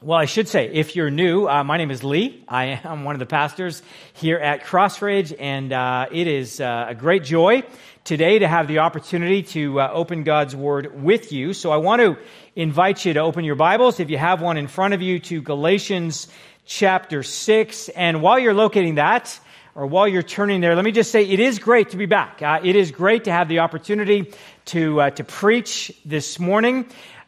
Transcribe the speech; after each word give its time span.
Well, 0.00 0.16
I 0.16 0.26
should 0.26 0.46
say, 0.46 0.68
if 0.68 0.94
you're 0.94 1.10
new, 1.10 1.48
uh, 1.48 1.64
my 1.64 1.76
name 1.76 1.90
is 1.90 2.04
Lee. 2.04 2.44
I 2.46 2.80
am 2.84 3.02
one 3.02 3.16
of 3.16 3.18
the 3.18 3.26
pastors 3.26 3.82
here 4.12 4.38
at 4.38 4.62
Crossridge, 4.62 5.34
and 5.36 5.72
uh, 5.72 6.06
it 6.12 6.28
is 6.28 6.60
uh, 6.60 6.86
a 6.90 6.94
great 6.94 7.24
joy 7.24 7.64
today 8.04 8.38
to 8.38 8.46
have 8.46 8.68
the 8.68 8.78
opportunity 8.78 9.42
to 9.42 9.80
uh, 9.80 9.90
open 9.92 10.22
God's 10.22 10.54
Word 10.54 11.02
with 11.02 11.32
you. 11.32 11.52
So 11.52 11.72
I 11.72 11.78
want 11.78 12.00
to 12.00 12.16
invite 12.54 13.04
you 13.04 13.14
to 13.14 13.18
open 13.18 13.44
your 13.44 13.56
Bibles, 13.56 13.98
if 13.98 14.08
you 14.08 14.18
have 14.18 14.40
one 14.40 14.56
in 14.56 14.68
front 14.68 14.94
of 14.94 15.02
you, 15.02 15.18
to 15.18 15.42
Galatians 15.42 16.28
chapter 16.64 17.24
6. 17.24 17.88
And 17.88 18.22
while 18.22 18.38
you're 18.38 18.54
locating 18.54 18.94
that, 18.94 19.40
or 19.74 19.84
while 19.84 20.06
you're 20.06 20.22
turning 20.22 20.60
there, 20.60 20.76
let 20.76 20.84
me 20.84 20.92
just 20.92 21.10
say 21.10 21.24
it 21.24 21.40
is 21.40 21.58
great 21.58 21.90
to 21.90 21.96
be 21.96 22.06
back. 22.06 22.40
Uh, 22.40 22.60
it 22.62 22.76
is 22.76 22.92
great 22.92 23.24
to 23.24 23.32
have 23.32 23.48
the 23.48 23.58
opportunity 23.58 24.32
to, 24.66 25.00
uh, 25.00 25.10
to 25.10 25.24
preach 25.24 25.90
this 26.04 26.38
morning. 26.38 26.86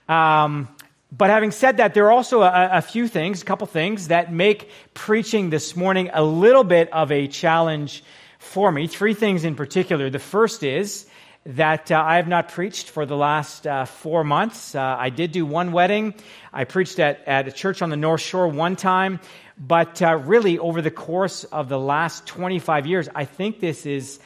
Um, 0.09 0.69
but 1.13 1.31
having 1.31 1.51
said 1.51 1.79
that, 1.79 1.95
there 1.95 2.07
are 2.07 2.13
also 2.13 2.43
a, 2.43 2.69
a, 2.73 2.83
few 2.83 3.09
things, 3.09 3.43
a 3.43 3.45
couple 3.45 3.67
things 3.67 4.09
that 4.09 4.33
make 4.33 4.71
preaching 4.95 5.51
this 5.51 5.75
morning 5.75 6.11
a 6.13 6.23
little 6.23 6.63
bit 6.63 6.93
of 6.93 7.11
a 7.11 7.27
challenge 7.27 8.05
for 8.39 8.71
me. 8.71 8.87
Three 8.87 9.15
things 9.15 9.45
in 9.45 9.57
particular. 9.57 10.09
The 10.09 10.21
first 10.21 10.63
is 10.63 11.07
that 11.47 11.91
uh, 11.91 12.01
I 12.01 12.17
have 12.17 12.29
not 12.29 12.51
preached 12.51 12.91
for 12.91 13.07
the 13.07 13.17
last 13.17 13.67
uh, 13.67 13.87
four 13.87 14.23
months. 14.23 14.75
Uh, 14.75 14.97
I 14.99 15.11
did 15.11 15.33
do 15.33 15.45
one 15.45 15.73
wedding. 15.73 16.15
I 16.53 16.65
preached 16.65 16.99
at, 17.01 17.27
at 17.27 17.49
a 17.49 17.53
church 17.53 17.83
on 17.83 17.91
the 17.91 17.97
North 17.97 18.21
Shore 18.21 18.47
one 18.47 18.77
time. 18.77 19.21
But 19.59 20.01
uh, 20.01 20.17
really, 20.17 20.59
over 20.59 20.81
the 20.81 20.91
course 20.91 21.45
of 21.45 21.69
the 21.69 21.79
last 21.79 22.25
25 22.27 22.87
years, 22.87 23.09
I 23.15 23.25
think 23.25 23.61
this 23.61 23.85
is 23.85 24.21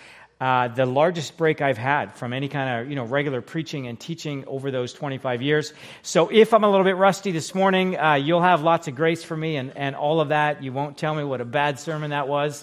uh, 0.45 0.69
the 0.69 0.85
largest 0.85 1.39
break 1.39 1.63
I've 1.63 1.79
had 1.79 2.17
from 2.17 2.35
any 2.35 2.49
kind 2.49 2.83
of 2.83 2.91
you 2.91 2.97
know 2.97 3.05
regular 3.05 3.41
preaching 3.41 3.87
and 3.87 3.99
teaching 3.99 4.45
over 4.47 4.71
those 4.71 4.93
25 4.93 5.41
years. 5.41 5.73
So 6.03 6.29
if 6.31 6.53
I'm 6.53 6.65
a 6.65 6.71
little 6.71 6.85
bit 6.85 6.97
rusty 6.97 7.33
this 7.33 7.55
morning, 7.55 7.99
uh, 7.99 8.17
you'll 8.17 8.43
have 8.43 8.61
lots 8.61 8.87
of 8.87 8.95
grace 8.95 9.25
for 9.25 9.35
me 9.35 9.57
and, 9.57 9.75
and 9.75 9.97
all 9.97 10.21
of 10.21 10.29
that. 10.29 10.63
You 10.63 10.71
won't 10.71 10.99
tell 10.99 11.15
me 11.15 11.25
what 11.25 11.41
a 11.41 11.47
bad 11.47 11.81
sermon 11.81 12.11
that 12.11 12.29
was. 12.29 12.63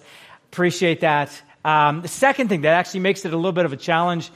Appreciate 0.51 0.99
that. 0.99 1.31
Um, 1.65 2.03
the 2.03 2.07
second 2.07 2.49
thing 2.49 2.61
that 2.61 2.73
actually 2.73 2.99
makes 2.99 3.25
it 3.25 3.33
a 3.33 3.35
little 3.35 3.51
bit 3.51 3.65
of 3.65 3.73
a 3.73 3.77
challenge 3.77 4.29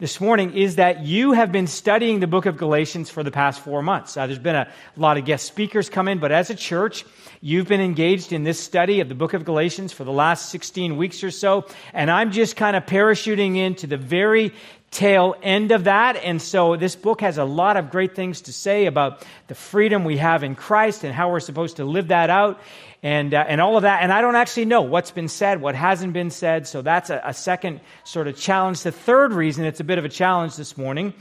this 0.00 0.18
morning 0.18 0.56
is 0.56 0.76
that 0.76 1.04
you 1.04 1.32
have 1.32 1.52
been 1.52 1.66
studying 1.66 2.20
the 2.20 2.26
book 2.26 2.46
of 2.46 2.56
Galatians 2.56 3.10
for 3.10 3.22
the 3.22 3.30
past 3.30 3.60
four 3.60 3.82
months. 3.82 4.16
Uh, 4.16 4.26
there's 4.26 4.38
been 4.38 4.56
a 4.56 4.66
lot 4.96 5.18
of 5.18 5.26
guest 5.26 5.46
speakers 5.46 5.90
come 5.90 6.08
in, 6.08 6.18
but 6.18 6.32
as 6.32 6.48
a 6.48 6.54
church, 6.54 7.04
you've 7.42 7.68
been 7.68 7.82
engaged 7.82 8.32
in 8.32 8.42
this 8.42 8.58
study 8.58 9.00
of 9.00 9.10
the 9.10 9.14
book 9.14 9.34
of 9.34 9.44
Galatians 9.44 9.92
for 9.92 10.04
the 10.04 10.12
last 10.12 10.48
16 10.48 10.96
weeks 10.96 11.22
or 11.22 11.30
so, 11.30 11.66
and 11.92 12.10
I'm 12.10 12.32
just 12.32 12.56
kind 12.56 12.76
of 12.76 12.86
parachuting 12.86 13.58
into 13.58 13.86
the 13.86 13.98
very 13.98 14.54
tail 14.90 15.36
end 15.42 15.70
of 15.70 15.84
that. 15.84 16.16
And 16.16 16.42
so 16.42 16.76
this 16.76 16.96
book 16.96 17.20
has 17.20 17.38
a 17.38 17.44
lot 17.44 17.76
of 17.76 17.90
great 17.90 18.14
things 18.16 18.42
to 18.42 18.52
say 18.52 18.86
about 18.86 19.24
the 19.46 19.54
freedom 19.54 20.04
we 20.04 20.16
have 20.16 20.42
in 20.42 20.54
Christ 20.54 21.04
and 21.04 21.14
how 21.14 21.30
we're 21.30 21.40
supposed 21.40 21.76
to 21.76 21.84
live 21.84 22.08
that 22.08 22.28
out 22.28 22.60
and, 23.02 23.32
uh, 23.32 23.44
and 23.46 23.60
all 23.60 23.76
of 23.76 23.82
that. 23.82 24.02
And 24.02 24.12
I 24.12 24.20
don't 24.20 24.34
actually 24.34 24.64
know 24.64 24.82
what's 24.82 25.12
been 25.12 25.28
said, 25.28 25.60
what 25.60 25.74
hasn't 25.74 26.12
been 26.12 26.30
said. 26.30 26.66
So 26.66 26.82
that's 26.82 27.08
a, 27.08 27.20
a 27.24 27.34
second 27.34 27.80
sort 28.04 28.26
of 28.26 28.36
challenge. 28.36 28.82
The 28.82 28.92
third 28.92 29.32
reason 29.32 29.64
it's 29.64 29.80
a 29.80 29.84
bit 29.84 29.98
of 29.98 30.04
a 30.04 30.08
challenge 30.08 30.56
this 30.56 30.76
morning 30.76 31.14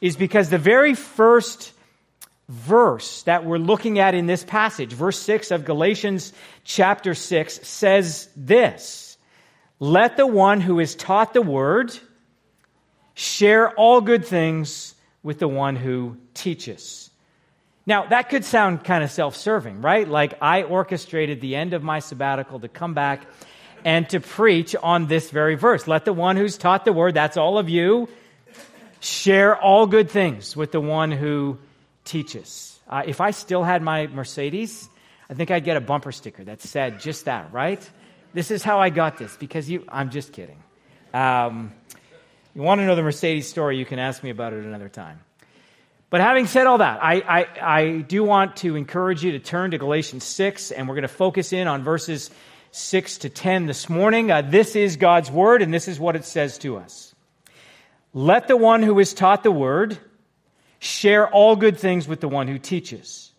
is 0.00 0.16
because 0.16 0.50
the 0.50 0.58
very 0.58 0.94
first 0.94 1.72
verse 2.48 3.22
that 3.22 3.44
we're 3.44 3.58
looking 3.58 3.98
at 3.98 4.14
in 4.14 4.26
this 4.26 4.44
passage, 4.44 4.92
verse 4.92 5.18
6 5.18 5.50
of 5.50 5.64
Galatians 5.64 6.32
chapter 6.64 7.14
6, 7.14 7.66
says 7.66 8.28
this 8.36 9.16
Let 9.80 10.18
the 10.18 10.26
one 10.26 10.60
who 10.60 10.80
is 10.80 10.94
taught 10.94 11.32
the 11.32 11.42
word 11.42 11.98
share 13.16 13.70
all 13.70 14.00
good 14.00 14.24
things 14.24 14.94
with 15.22 15.40
the 15.40 15.48
one 15.48 15.74
who 15.74 16.16
teaches. 16.34 17.10
Now, 17.86 18.06
that 18.06 18.28
could 18.28 18.44
sound 18.44 18.84
kind 18.84 19.02
of 19.02 19.10
self 19.10 19.34
serving, 19.34 19.80
right? 19.80 20.06
Like 20.06 20.34
I 20.40 20.62
orchestrated 20.62 21.40
the 21.40 21.56
end 21.56 21.72
of 21.72 21.82
my 21.82 21.98
sabbatical 21.98 22.60
to 22.60 22.68
come 22.68 22.94
back 22.94 23.26
and 23.84 24.08
to 24.10 24.20
preach 24.20 24.76
on 24.76 25.06
this 25.06 25.30
very 25.30 25.54
verse. 25.54 25.88
Let 25.88 26.04
the 26.04 26.12
one 26.12 26.36
who's 26.36 26.58
taught 26.58 26.84
the 26.84 26.92
word, 26.92 27.14
that's 27.14 27.36
all 27.36 27.58
of 27.58 27.68
you, 27.68 28.08
share 29.00 29.56
all 29.56 29.86
good 29.86 30.10
things 30.10 30.56
with 30.56 30.72
the 30.72 30.80
one 30.80 31.10
who 31.10 31.58
teaches. 32.04 32.78
Uh, 32.88 33.02
if 33.06 33.20
I 33.20 33.30
still 33.30 33.64
had 33.64 33.82
my 33.82 34.08
Mercedes, 34.08 34.88
I 35.30 35.34
think 35.34 35.50
I'd 35.50 35.64
get 35.64 35.76
a 35.76 35.80
bumper 35.80 36.12
sticker 36.12 36.44
that 36.44 36.60
said 36.60 37.00
just 37.00 37.24
that, 37.24 37.52
right? 37.52 37.88
This 38.34 38.50
is 38.50 38.62
how 38.62 38.80
I 38.80 38.90
got 38.90 39.16
this 39.16 39.36
because 39.36 39.70
you, 39.70 39.84
I'm 39.88 40.10
just 40.10 40.32
kidding. 40.32 40.62
Um, 41.14 41.72
you 42.56 42.62
want 42.62 42.80
to 42.80 42.86
know 42.86 42.96
the 42.96 43.02
Mercedes 43.02 43.46
story, 43.46 43.76
you 43.76 43.84
can 43.84 43.98
ask 43.98 44.22
me 44.22 44.30
about 44.30 44.54
it 44.54 44.64
another 44.64 44.88
time. 44.88 45.20
But 46.08 46.22
having 46.22 46.46
said 46.46 46.66
all 46.66 46.78
that, 46.78 47.04
I, 47.04 47.16
I, 47.16 47.46
I, 47.60 47.98
do 47.98 48.24
want 48.24 48.56
to 48.58 48.76
encourage 48.76 49.22
you 49.22 49.32
to 49.32 49.38
turn 49.38 49.72
to 49.72 49.78
Galatians 49.78 50.24
6, 50.24 50.70
and 50.70 50.88
we're 50.88 50.94
going 50.94 51.02
to 51.02 51.08
focus 51.08 51.52
in 51.52 51.68
on 51.68 51.82
verses 51.82 52.30
6 52.70 53.18
to 53.18 53.28
10 53.28 53.66
this 53.66 53.90
morning. 53.90 54.30
Uh, 54.30 54.40
this 54.40 54.74
is 54.74 54.96
God's 54.96 55.30
word, 55.30 55.60
and 55.60 55.74
this 55.74 55.86
is 55.86 56.00
what 56.00 56.16
it 56.16 56.24
says 56.24 56.56
to 56.58 56.78
us. 56.78 57.14
Let 58.14 58.48
the 58.48 58.56
one 58.56 58.82
who 58.82 58.98
is 59.00 59.12
taught 59.12 59.42
the 59.42 59.52
word 59.52 59.98
share 60.78 61.28
all 61.28 61.56
good 61.56 61.78
things 61.78 62.08
with 62.08 62.22
the 62.22 62.28
one 62.28 62.48
who 62.48 62.58
teaches. 62.58 63.32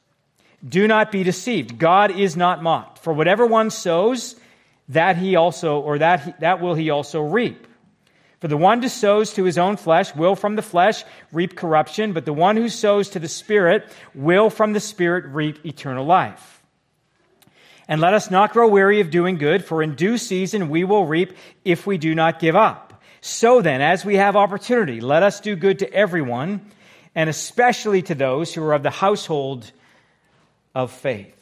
Do 0.63 0.87
not 0.87 1.11
be 1.11 1.23
deceived. 1.23 1.79
God 1.79 2.11
is 2.11 2.37
not 2.37 2.61
mocked. 2.61 2.99
For 2.99 3.13
whatever 3.13 3.47
one 3.47 3.71
sows, 3.71 4.35
that 4.89 5.17
he 5.17 5.35
also, 5.35 5.79
or 5.79 5.97
that, 5.97 6.19
he, 6.23 6.33
that 6.39 6.61
will 6.61 6.75
he 6.75 6.91
also 6.91 7.21
reap. 7.21 7.66
For 8.39 8.47
the 8.47 8.57
one 8.57 8.81
who 8.81 8.87
sows 8.87 9.33
to 9.33 9.45
his 9.45 9.57
own 9.57 9.77
flesh 9.77 10.13
will 10.15 10.35
from 10.35 10.55
the 10.55 10.61
flesh 10.61 11.03
reap 11.31 11.55
corruption, 11.55 12.13
but 12.13 12.25
the 12.25 12.33
one 12.33 12.55
who 12.55 12.69
sows 12.69 13.09
to 13.09 13.19
the 13.19 13.27
Spirit 13.27 13.91
will 14.13 14.49
from 14.49 14.73
the 14.73 14.79
Spirit 14.79 15.25
reap 15.25 15.65
eternal 15.65 16.05
life. 16.05 16.61
And 17.87 17.99
let 18.01 18.13
us 18.13 18.29
not 18.29 18.53
grow 18.53 18.67
weary 18.67 18.99
of 18.99 19.09
doing 19.09 19.37
good, 19.37 19.65
for 19.65 19.81
in 19.81 19.95
due 19.95 20.17
season 20.17 20.69
we 20.69 20.83
will 20.83 21.05
reap 21.05 21.33
if 21.65 21.87
we 21.87 21.97
do 21.97 22.13
not 22.13 22.39
give 22.39 22.55
up. 22.55 23.01
So 23.21 23.61
then, 23.61 23.81
as 23.81 24.05
we 24.05 24.17
have 24.17 24.35
opportunity, 24.35 25.01
let 25.01 25.23
us 25.23 25.39
do 25.39 25.55
good 25.55 25.79
to 25.79 25.91
everyone, 25.91 26.69
and 27.15 27.29
especially 27.29 28.03
to 28.03 28.15
those 28.15 28.53
who 28.53 28.63
are 28.63 28.73
of 28.73 28.83
the 28.83 28.91
household 28.91 29.71
of 30.75 30.91
faith. 30.91 31.33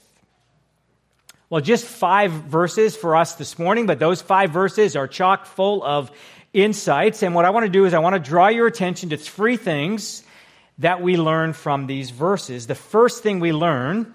Well, 1.49 1.61
just 1.61 1.85
five 1.85 2.31
verses 2.31 2.95
for 2.95 3.15
us 3.15 3.35
this 3.35 3.59
morning, 3.59 3.85
but 3.85 3.99
those 3.99 4.21
five 4.21 4.51
verses 4.51 4.95
are 4.95 5.07
chock 5.07 5.45
full 5.45 5.83
of 5.83 6.11
insights. 6.55 7.21
And 7.21 7.35
what 7.35 7.45
I 7.45 7.49
want 7.49 7.65
to 7.65 7.71
do 7.71 7.85
is 7.85 7.93
I 7.93 7.99
want 7.99 8.15
to 8.15 8.29
draw 8.29 8.47
your 8.47 8.65
attention 8.65 9.09
to 9.09 9.17
three 9.17 9.57
things 9.57 10.23
that 10.79 11.01
we 11.01 11.17
learn 11.17 11.53
from 11.53 11.87
these 11.87 12.09
verses. 12.09 12.67
The 12.67 12.75
first 12.75 13.21
thing 13.21 13.39
we 13.39 13.51
learn 13.51 14.13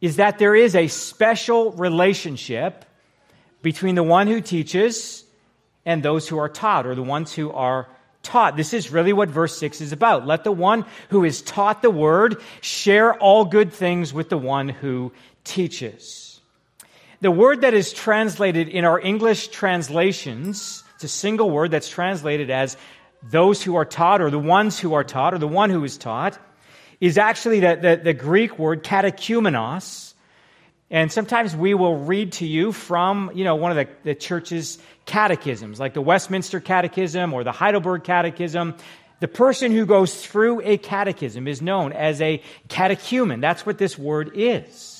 is 0.00 0.16
that 0.16 0.38
there 0.38 0.54
is 0.54 0.74
a 0.74 0.88
special 0.88 1.72
relationship 1.72 2.84
between 3.62 3.94
the 3.94 4.02
one 4.02 4.26
who 4.26 4.40
teaches 4.40 5.24
and 5.84 6.02
those 6.02 6.28
who 6.28 6.38
are 6.38 6.48
taught, 6.48 6.86
or 6.86 6.94
the 6.94 7.02
ones 7.02 7.32
who 7.32 7.50
are 7.50 7.88
taught. 8.22 8.56
This 8.56 8.74
is 8.74 8.90
really 8.90 9.12
what 9.12 9.30
verse 9.30 9.56
6 9.58 9.80
is 9.80 9.92
about. 9.92 10.26
Let 10.26 10.44
the 10.44 10.52
one 10.52 10.84
who 11.08 11.24
is 11.24 11.40
taught 11.42 11.80
the 11.80 11.90
word 11.90 12.40
share 12.60 13.14
all 13.14 13.44
good 13.44 13.72
things 13.72 14.12
with 14.12 14.28
the 14.28 14.36
one 14.38 14.68
who 14.68 15.12
teaches. 15.44 16.40
The 17.20 17.30
word 17.30 17.62
that 17.62 17.74
is 17.74 17.92
translated 17.92 18.68
in 18.68 18.84
our 18.84 19.00
English 19.00 19.48
translations 19.48 20.84
it's 20.98 21.04
a 21.04 21.08
single 21.08 21.48
word 21.48 21.70
that's 21.70 21.88
translated 21.88 22.50
as 22.50 22.76
those 23.22 23.62
who 23.62 23.76
are 23.76 23.84
taught 23.84 24.20
or 24.20 24.32
the 24.32 24.38
ones 24.38 24.80
who 24.80 24.94
are 24.94 25.04
taught 25.04 25.32
or 25.32 25.38
the 25.38 25.46
one 25.46 25.70
who 25.70 25.84
is 25.84 25.96
taught 25.96 26.36
is 27.00 27.18
actually 27.18 27.60
the, 27.60 27.78
the, 27.80 28.00
the 28.02 28.12
Greek 28.12 28.58
word 28.58 28.82
catechumenos. 28.82 30.14
And 30.90 31.12
sometimes 31.12 31.54
we 31.54 31.72
will 31.72 31.98
read 31.98 32.32
to 32.32 32.46
you 32.48 32.72
from, 32.72 33.30
you 33.32 33.44
know, 33.44 33.54
one 33.54 33.70
of 33.70 33.76
the, 33.76 33.88
the 34.02 34.14
church's 34.16 34.80
catechisms, 35.06 35.78
like 35.78 35.94
the 35.94 36.02
Westminster 36.02 36.58
Catechism 36.58 37.32
or 37.32 37.44
the 37.44 37.52
Heidelberg 37.52 38.02
Catechism. 38.02 38.74
The 39.20 39.28
person 39.28 39.70
who 39.70 39.86
goes 39.86 40.26
through 40.26 40.62
a 40.64 40.78
catechism 40.78 41.46
is 41.46 41.62
known 41.62 41.92
as 41.92 42.20
a 42.20 42.42
catechumen. 42.66 43.38
That's 43.38 43.64
what 43.64 43.78
this 43.78 43.96
word 43.96 44.32
is. 44.34 44.97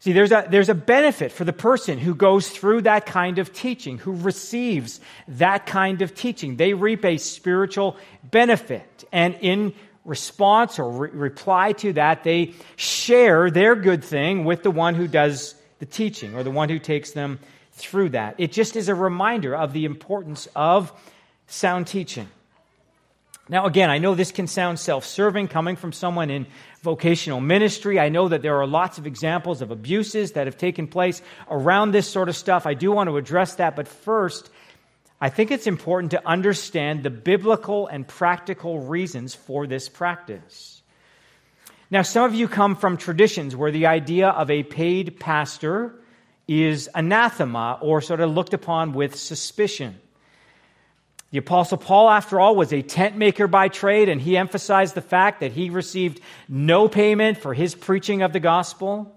See, 0.00 0.12
there's 0.12 0.30
a, 0.30 0.46
there's 0.48 0.68
a 0.68 0.74
benefit 0.74 1.32
for 1.32 1.44
the 1.44 1.52
person 1.52 1.98
who 1.98 2.14
goes 2.14 2.48
through 2.48 2.82
that 2.82 3.04
kind 3.04 3.38
of 3.38 3.52
teaching, 3.52 3.98
who 3.98 4.12
receives 4.12 5.00
that 5.26 5.66
kind 5.66 6.02
of 6.02 6.14
teaching. 6.14 6.56
They 6.56 6.72
reap 6.72 7.04
a 7.04 7.16
spiritual 7.16 7.96
benefit. 8.22 9.04
And 9.10 9.34
in 9.40 9.74
response 10.04 10.78
or 10.78 10.90
re- 10.90 11.10
reply 11.10 11.72
to 11.72 11.92
that, 11.94 12.22
they 12.22 12.54
share 12.76 13.50
their 13.50 13.74
good 13.74 14.04
thing 14.04 14.44
with 14.44 14.62
the 14.62 14.70
one 14.70 14.94
who 14.94 15.08
does 15.08 15.56
the 15.80 15.86
teaching 15.86 16.34
or 16.34 16.44
the 16.44 16.50
one 16.50 16.68
who 16.68 16.78
takes 16.78 17.10
them 17.10 17.40
through 17.72 18.10
that. 18.10 18.36
It 18.38 18.52
just 18.52 18.76
is 18.76 18.88
a 18.88 18.94
reminder 18.94 19.54
of 19.54 19.72
the 19.72 19.84
importance 19.84 20.46
of 20.54 20.92
sound 21.48 21.88
teaching. 21.88 22.28
Now, 23.48 23.64
again, 23.64 23.88
I 23.88 23.98
know 23.98 24.14
this 24.14 24.32
can 24.32 24.46
sound 24.46 24.78
self 24.78 25.06
serving 25.06 25.48
coming 25.48 25.76
from 25.76 25.92
someone 25.92 26.30
in 26.30 26.46
vocational 26.82 27.40
ministry. 27.40 27.98
I 27.98 28.10
know 28.10 28.28
that 28.28 28.42
there 28.42 28.56
are 28.60 28.66
lots 28.66 28.98
of 28.98 29.06
examples 29.06 29.62
of 29.62 29.70
abuses 29.70 30.32
that 30.32 30.46
have 30.46 30.58
taken 30.58 30.86
place 30.86 31.22
around 31.50 31.92
this 31.92 32.08
sort 32.08 32.28
of 32.28 32.36
stuff. 32.36 32.66
I 32.66 32.74
do 32.74 32.92
want 32.92 33.08
to 33.08 33.16
address 33.16 33.54
that. 33.54 33.74
But 33.74 33.88
first, 33.88 34.50
I 35.20 35.30
think 35.30 35.50
it's 35.50 35.66
important 35.66 36.10
to 36.12 36.28
understand 36.28 37.02
the 37.02 37.10
biblical 37.10 37.86
and 37.86 38.06
practical 38.06 38.80
reasons 38.80 39.34
for 39.34 39.66
this 39.66 39.88
practice. 39.88 40.82
Now, 41.90 42.02
some 42.02 42.24
of 42.24 42.34
you 42.34 42.48
come 42.48 42.76
from 42.76 42.98
traditions 42.98 43.56
where 43.56 43.70
the 43.70 43.86
idea 43.86 44.28
of 44.28 44.50
a 44.50 44.62
paid 44.62 45.18
pastor 45.18 45.94
is 46.46 46.88
anathema 46.94 47.78
or 47.80 48.02
sort 48.02 48.20
of 48.20 48.30
looked 48.30 48.52
upon 48.52 48.92
with 48.92 49.16
suspicion. 49.16 49.98
The 51.30 51.38
Apostle 51.38 51.76
Paul, 51.76 52.08
after 52.08 52.40
all, 52.40 52.56
was 52.56 52.72
a 52.72 52.80
tent 52.80 53.16
maker 53.16 53.46
by 53.46 53.68
trade, 53.68 54.08
and 54.08 54.20
he 54.20 54.36
emphasized 54.36 54.94
the 54.94 55.02
fact 55.02 55.40
that 55.40 55.52
he 55.52 55.68
received 55.68 56.20
no 56.48 56.88
payment 56.88 57.36
for 57.36 57.52
his 57.52 57.74
preaching 57.74 58.22
of 58.22 58.32
the 58.32 58.40
gospel. 58.40 59.14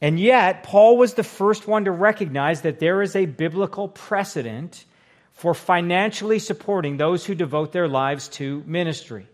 And 0.00 0.20
yet, 0.20 0.62
Paul 0.62 0.96
was 0.96 1.14
the 1.14 1.24
first 1.24 1.66
one 1.66 1.86
to 1.86 1.90
recognize 1.90 2.62
that 2.62 2.78
there 2.78 3.02
is 3.02 3.16
a 3.16 3.26
biblical 3.26 3.88
precedent 3.88 4.84
for 5.32 5.54
financially 5.54 6.38
supporting 6.38 6.96
those 6.96 7.26
who 7.26 7.34
devote 7.34 7.72
their 7.72 7.88
lives 7.88 8.28
to 8.28 8.62
ministry. 8.66 9.26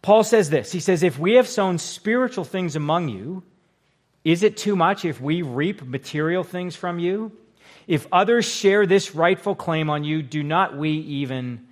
Paul 0.00 0.22
says 0.22 0.48
this 0.48 0.70
He 0.70 0.80
says, 0.80 1.02
If 1.02 1.18
we 1.18 1.34
have 1.34 1.48
sown 1.48 1.78
spiritual 1.78 2.44
things 2.44 2.76
among 2.76 3.08
you, 3.08 3.42
is 4.24 4.44
it 4.44 4.56
too 4.56 4.76
much 4.76 5.04
if 5.04 5.20
we 5.20 5.42
reap 5.42 5.82
material 5.82 6.44
things 6.44 6.76
from 6.76 7.00
you? 7.00 7.32
If 7.88 8.06
others 8.12 8.44
share 8.44 8.86
this 8.86 9.14
rightful 9.14 9.54
claim 9.54 9.88
on 9.88 10.04
you, 10.04 10.22
do 10.22 10.42
not 10.42 10.76
we 10.76 10.90
even 10.90 11.66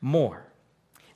more? 0.00 0.44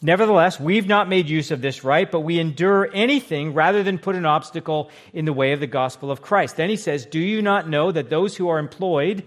Nevertheless, 0.01 0.59
we've 0.59 0.87
not 0.87 1.09
made 1.09 1.29
use 1.29 1.51
of 1.51 1.61
this 1.61 1.85
right, 1.85 2.11
but 2.11 2.21
we 2.21 2.39
endure 2.39 2.89
anything 2.95 3.53
rather 3.53 3.83
than 3.83 3.99
put 3.99 4.17
an 4.17 4.25
obstacle 4.25 4.91
in 5.13 5.27
the 5.27 5.33
way 5.35 5.53
of 5.53 5.61
the 5.61 5.67
gospel 5.67 6.11
of 6.11 6.23
Christ. 6.23 6.57
Then 6.57 6.71
he 6.71 6.77
says, 6.77 7.05
Do 7.05 7.19
you 7.19 7.43
not 7.43 7.69
know 7.69 7.93
that 7.93 8.09
those 8.09 8.37
who 8.37 8.49
are 8.49 8.59
employed 8.59 9.23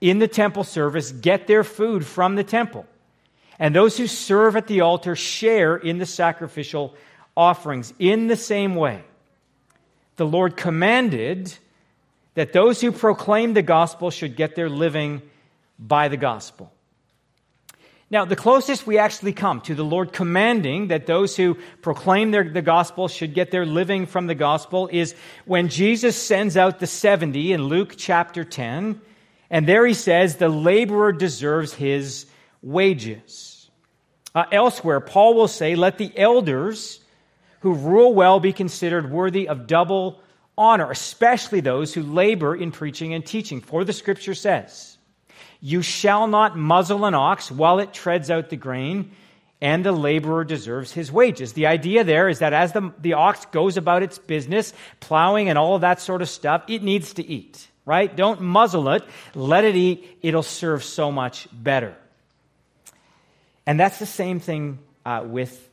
in 0.00 0.20
the 0.20 0.28
temple 0.28 0.62
service 0.62 1.10
get 1.10 1.46
their 1.46 1.64
food 1.64 2.06
from 2.06 2.36
the 2.36 2.44
temple? 2.44 2.86
And 3.58 3.74
those 3.74 3.96
who 3.96 4.06
serve 4.06 4.56
at 4.56 4.68
the 4.68 4.82
altar 4.82 5.16
share 5.16 5.76
in 5.76 5.98
the 5.98 6.06
sacrificial 6.06 6.94
offerings. 7.36 7.92
In 7.98 8.28
the 8.28 8.36
same 8.36 8.76
way, 8.76 9.02
the 10.16 10.26
Lord 10.26 10.56
commanded 10.56 11.56
that 12.34 12.52
those 12.52 12.80
who 12.80 12.92
proclaim 12.92 13.54
the 13.54 13.62
gospel 13.62 14.10
should 14.10 14.36
get 14.36 14.54
their 14.54 14.68
living 14.68 15.22
by 15.78 16.08
the 16.08 16.16
gospel. 16.16 16.72
Now, 18.10 18.24
the 18.24 18.36
closest 18.36 18.86
we 18.86 18.98
actually 18.98 19.32
come 19.32 19.60
to 19.62 19.74
the 19.74 19.84
Lord 19.84 20.12
commanding 20.12 20.88
that 20.88 21.06
those 21.06 21.36
who 21.36 21.56
proclaim 21.80 22.30
their, 22.30 22.44
the 22.44 22.62
gospel 22.62 23.08
should 23.08 23.34
get 23.34 23.50
their 23.50 23.66
living 23.66 24.06
from 24.06 24.26
the 24.26 24.34
gospel 24.34 24.88
is 24.92 25.14
when 25.46 25.68
Jesus 25.68 26.16
sends 26.16 26.56
out 26.56 26.78
the 26.78 26.86
70 26.86 27.52
in 27.52 27.64
Luke 27.64 27.94
chapter 27.96 28.44
10. 28.44 29.00
And 29.50 29.66
there 29.66 29.86
he 29.86 29.94
says, 29.94 30.36
the 30.36 30.48
laborer 30.48 31.12
deserves 31.12 31.74
his 31.74 32.26
wages. 32.62 33.68
Uh, 34.34 34.44
elsewhere, 34.52 35.00
Paul 35.00 35.34
will 35.34 35.48
say, 35.48 35.74
let 35.74 35.98
the 35.98 36.12
elders 36.16 37.00
who 37.60 37.74
rule 37.74 38.14
well 38.14 38.38
be 38.38 38.52
considered 38.52 39.10
worthy 39.10 39.48
of 39.48 39.66
double 39.66 40.20
honor, 40.56 40.90
especially 40.90 41.60
those 41.60 41.94
who 41.94 42.02
labor 42.02 42.54
in 42.54 42.72
preaching 42.72 43.14
and 43.14 43.24
teaching. 43.24 43.60
For 43.60 43.84
the 43.84 43.92
scripture 43.92 44.34
says, 44.34 44.96
You 45.60 45.82
shall 45.82 46.26
not 46.26 46.56
muzzle 46.56 47.04
an 47.04 47.14
ox 47.14 47.50
while 47.50 47.78
it 47.78 47.92
treads 47.92 48.30
out 48.30 48.50
the 48.50 48.56
grain, 48.56 49.12
and 49.60 49.84
the 49.84 49.92
laborer 49.92 50.44
deserves 50.44 50.92
his 50.92 51.10
wages. 51.10 51.54
The 51.54 51.66
idea 51.66 52.04
there 52.04 52.28
is 52.28 52.40
that 52.40 52.52
as 52.52 52.72
the, 52.72 52.92
the 53.00 53.14
ox 53.14 53.46
goes 53.46 53.76
about 53.76 54.02
its 54.02 54.18
business, 54.18 54.72
plowing 55.00 55.48
and 55.48 55.58
all 55.58 55.74
of 55.74 55.80
that 55.80 56.00
sort 56.00 56.22
of 56.22 56.28
stuff, 56.28 56.64
it 56.68 56.82
needs 56.82 57.14
to 57.14 57.26
eat, 57.26 57.66
right? 57.84 58.14
Don't 58.14 58.40
muzzle 58.40 58.88
it, 58.90 59.04
let 59.34 59.64
it 59.64 59.74
eat. 59.74 60.18
It'll 60.22 60.42
serve 60.42 60.84
so 60.84 61.10
much 61.10 61.48
better. 61.52 61.96
And 63.66 63.80
that's 63.80 63.98
the 63.98 64.06
same 64.06 64.40
thing 64.40 64.78
uh, 65.06 65.24
with 65.24 65.70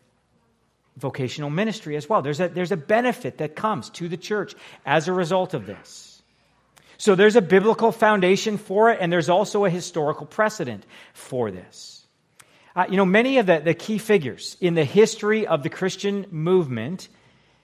vocational 0.98 1.50
ministry 1.50 1.96
as 1.96 2.08
well. 2.08 2.22
There's 2.22 2.40
a, 2.40 2.50
there's 2.50 2.72
a 2.72 2.78
benefit 2.78 3.38
that 3.38 3.56
comes 3.56 3.90
to 3.92 4.08
the 4.08 4.18
church 4.18 4.56
as 4.86 5.08
a 5.08 5.14
result 5.14 5.54
of 5.54 5.66
this. 5.66 6.22
So 6.98 7.16
there's 7.16 7.36
a 7.36 7.42
biblical 7.42 7.92
foundation 7.92 8.58
for 8.58 8.92
it, 8.92 9.00
and 9.02 9.12
there's 9.12 9.30
also 9.30 9.66
a 9.66 9.70
historical 9.70 10.26
precedent 10.28 10.86
for 11.14 11.50
this. 11.50 12.06
Uh, 12.76 12.86
you 12.90 12.96
know, 12.96 13.06
many 13.06 13.40
of 13.40 13.48
the, 13.48 13.60
the 13.60 13.74
key 13.74 13.98
figures 13.98 14.56
in 14.62 14.76
the 14.76 14.86
history 14.86 15.48
of 15.48 15.64
the 15.64 15.70
Christian 15.70 16.26
movement 16.30 17.10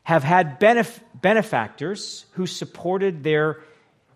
have 0.04 0.24
had 0.24 0.60
benef- 0.60 1.00
benefactors 1.14 2.26
who 2.32 2.48
supported 2.48 3.24
their 3.24 3.62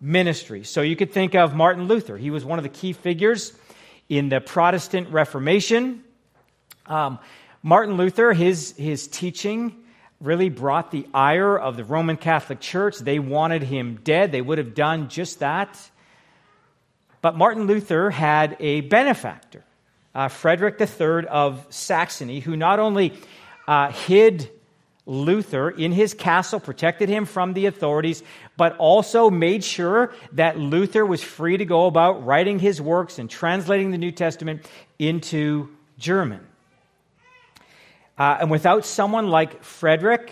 ministry. 0.01 0.63
So 0.63 0.81
you 0.81 0.95
could 0.95 1.11
think 1.11 1.35
of 1.35 1.53
Martin 1.53 1.87
Luther. 1.87 2.17
He 2.17 2.31
was 2.31 2.43
one 2.43 2.57
of 2.59 2.63
the 2.63 2.69
key 2.69 2.93
figures 2.93 3.53
in 4.09 4.29
the 4.29 4.41
Protestant 4.41 5.09
Reformation. 5.09 6.03
Um, 6.87 7.19
Martin 7.63 7.95
Luther, 7.95 8.33
his, 8.33 8.73
his 8.77 9.07
teaching 9.07 9.75
really 10.19 10.49
brought 10.49 10.91
the 10.91 11.07
ire 11.13 11.57
of 11.57 11.77
the 11.77 11.83
Roman 11.83 12.17
Catholic 12.17 12.59
Church. 12.59 12.97
They 12.97 13.19
wanted 13.19 13.63
him 13.63 13.99
dead. 14.03 14.31
They 14.31 14.41
would 14.41 14.57
have 14.57 14.73
done 14.73 15.09
just 15.09 15.39
that. 15.39 15.79
But 17.21 17.37
Martin 17.37 17.67
Luther 17.67 18.09
had 18.09 18.57
a 18.59 18.81
benefactor, 18.81 19.63
uh, 20.15 20.27
Frederick 20.27 20.81
III 20.81 21.27
of 21.27 21.65
Saxony, 21.69 22.39
who 22.39 22.57
not 22.57 22.79
only 22.79 23.13
uh, 23.67 23.91
hid 23.91 24.49
Luther 25.05 25.69
in 25.69 25.91
his 25.91 26.15
castle, 26.15 26.59
protected 26.59 27.09
him 27.09 27.25
from 27.25 27.53
the 27.53 27.67
authorities, 27.67 28.23
but 28.57 28.75
also 28.77 29.29
made 29.29 29.63
sure 29.63 30.13
that 30.31 30.57
Luther 30.57 31.05
was 31.05 31.21
free 31.21 31.57
to 31.57 31.65
go 31.65 31.85
about 31.85 32.25
writing 32.25 32.57
his 32.57 32.81
works 32.81 33.19
and 33.19 33.29
translating 33.29 33.91
the 33.91 33.97
New 33.99 34.11
Testament 34.11 34.65
into 34.97 35.69
German. 35.99 36.47
Uh, 38.21 38.37
and 38.41 38.51
without 38.51 38.85
someone 38.85 39.29
like 39.29 39.63
Frederick 39.63 40.31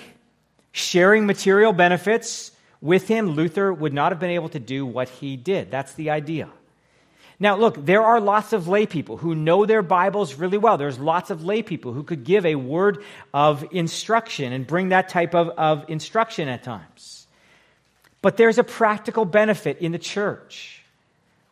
sharing 0.71 1.25
material 1.25 1.73
benefits 1.73 2.51
with 2.81 3.07
him, 3.07 3.31
Luther 3.31 3.73
would 3.73 3.93
not 3.93 4.11
have 4.11 4.19
been 4.19 4.29
able 4.29 4.49
to 4.49 4.59
do 4.59 4.85
what 4.85 5.09
he 5.09 5.35
did. 5.35 5.71
That's 5.71 5.93
the 5.95 6.11
idea. 6.11 6.49
Now, 7.39 7.55
look, 7.55 7.83
there 7.83 8.03
are 8.03 8.21
lots 8.21 8.53
of 8.53 8.67
lay 8.67 8.85
people 8.85 9.17
who 9.17 9.33
know 9.33 9.65
their 9.65 9.81
Bibles 9.81 10.35
really 10.35 10.59
well. 10.59 10.77
There's 10.77 10.99
lots 10.99 11.31
of 11.31 11.43
lay 11.43 11.63
people 11.63 11.91
who 11.91 12.03
could 12.03 12.25
give 12.25 12.45
a 12.45 12.53
word 12.53 13.03
of 13.33 13.65
instruction 13.71 14.53
and 14.53 14.67
bring 14.67 14.89
that 14.89 15.09
type 15.09 15.33
of, 15.33 15.49
of 15.57 15.85
instruction 15.87 16.47
at 16.47 16.61
times. 16.61 17.25
But 18.21 18.37
there's 18.37 18.59
a 18.59 18.63
practical 18.63 19.25
benefit 19.25 19.79
in 19.79 19.93
the 19.93 19.97
church 19.97 20.83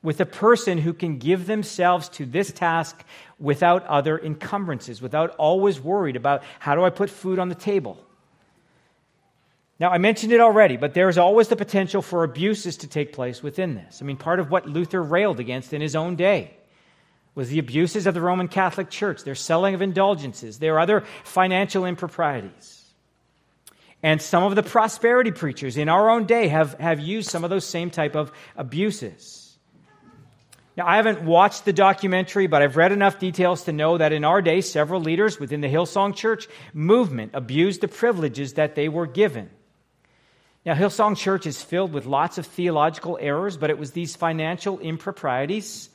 with 0.03 0.21
a 0.21 0.25
person 0.25 0.77
who 0.77 0.93
can 0.93 1.17
give 1.17 1.47
themselves 1.47 2.09
to 2.09 2.27
this 2.27 2.51
task 2.51 3.03
without 3.39 3.85
other 3.85 4.17
encumbrances, 4.17 5.01
without 5.01 5.35
always 5.37 5.79
worried 5.79 6.15
about 6.15 6.43
how 6.59 6.75
do 6.75 6.83
I 6.83 6.89
put 6.89 7.09
food 7.09 7.39
on 7.39 7.49
the 7.49 7.55
table. 7.55 8.03
Now, 9.79 9.91
I 9.91 9.99
mentioned 9.99 10.31
it 10.31 10.39
already, 10.39 10.75
but 10.75 10.95
there's 10.95 11.19
always 11.19 11.49
the 11.49 11.55
potential 11.55 12.01
for 12.01 12.23
abuses 12.23 12.77
to 12.77 12.87
take 12.87 13.13
place 13.13 13.43
within 13.43 13.75
this. 13.75 14.01
I 14.01 14.05
mean, 14.05 14.17
part 14.17 14.39
of 14.39 14.49
what 14.49 14.67
Luther 14.67 15.03
railed 15.03 15.39
against 15.39 15.71
in 15.71 15.81
his 15.81 15.95
own 15.95 16.15
day 16.15 16.57
was 17.35 17.49
the 17.49 17.59
abuses 17.59 18.07
of 18.07 18.15
the 18.15 18.21
Roman 18.21 18.47
Catholic 18.47 18.89
Church, 18.89 19.23
their 19.23 19.35
selling 19.35 19.75
of 19.75 19.83
indulgences, 19.83 20.57
their 20.57 20.79
other 20.79 21.03
financial 21.23 21.85
improprieties. 21.85 22.83
And 24.01 24.19
some 24.19 24.43
of 24.43 24.55
the 24.55 24.63
prosperity 24.63 25.31
preachers 25.31 25.77
in 25.77 25.89
our 25.89 26.09
own 26.09 26.25
day 26.25 26.47
have, 26.47 26.73
have 26.79 26.99
used 26.99 27.29
some 27.29 27.43
of 27.43 27.51
those 27.51 27.65
same 27.65 27.91
type 27.91 28.15
of 28.15 28.31
abuses. 28.55 29.46
Now, 30.77 30.85
I 30.85 30.97
haven't 30.97 31.23
watched 31.23 31.65
the 31.65 31.73
documentary, 31.73 32.45
but 32.45 32.61
I've 32.61 32.77
read 32.77 32.91
enough 32.91 33.17
details 33.17 33.63
to 33.63 33.71
know 33.71 33.97
that 33.97 34.13
in 34.13 34.23
our 34.23 34.43
day, 34.43 34.61
several 34.61 35.01
leaders 35.01 35.39
within 35.39 35.61
the 35.61 35.67
Hillsong 35.67 36.15
Church 36.15 36.47
movement 36.71 37.31
abused 37.33 37.81
the 37.81 37.87
privileges 37.87 38.53
that 38.53 38.75
they 38.75 38.87
were 38.87 39.07
given. 39.07 39.49
Now, 40.67 40.75
Hillsong 40.75 41.17
Church 41.17 41.47
is 41.47 41.63
filled 41.63 41.93
with 41.93 42.05
lots 42.05 42.37
of 42.37 42.45
theological 42.45 43.17
errors, 43.19 43.57
but 43.57 43.71
it 43.71 43.79
was 43.79 43.91
these 43.91 44.15
financial 44.15 44.77
improprieties 44.77 45.89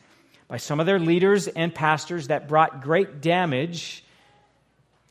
by 0.49 0.57
some 0.57 0.81
of 0.81 0.87
their 0.87 0.99
leaders 0.99 1.47
and 1.47 1.73
pastors 1.73 2.27
that 2.27 2.49
brought 2.49 2.83
great 2.83 3.21
damage 3.21 4.05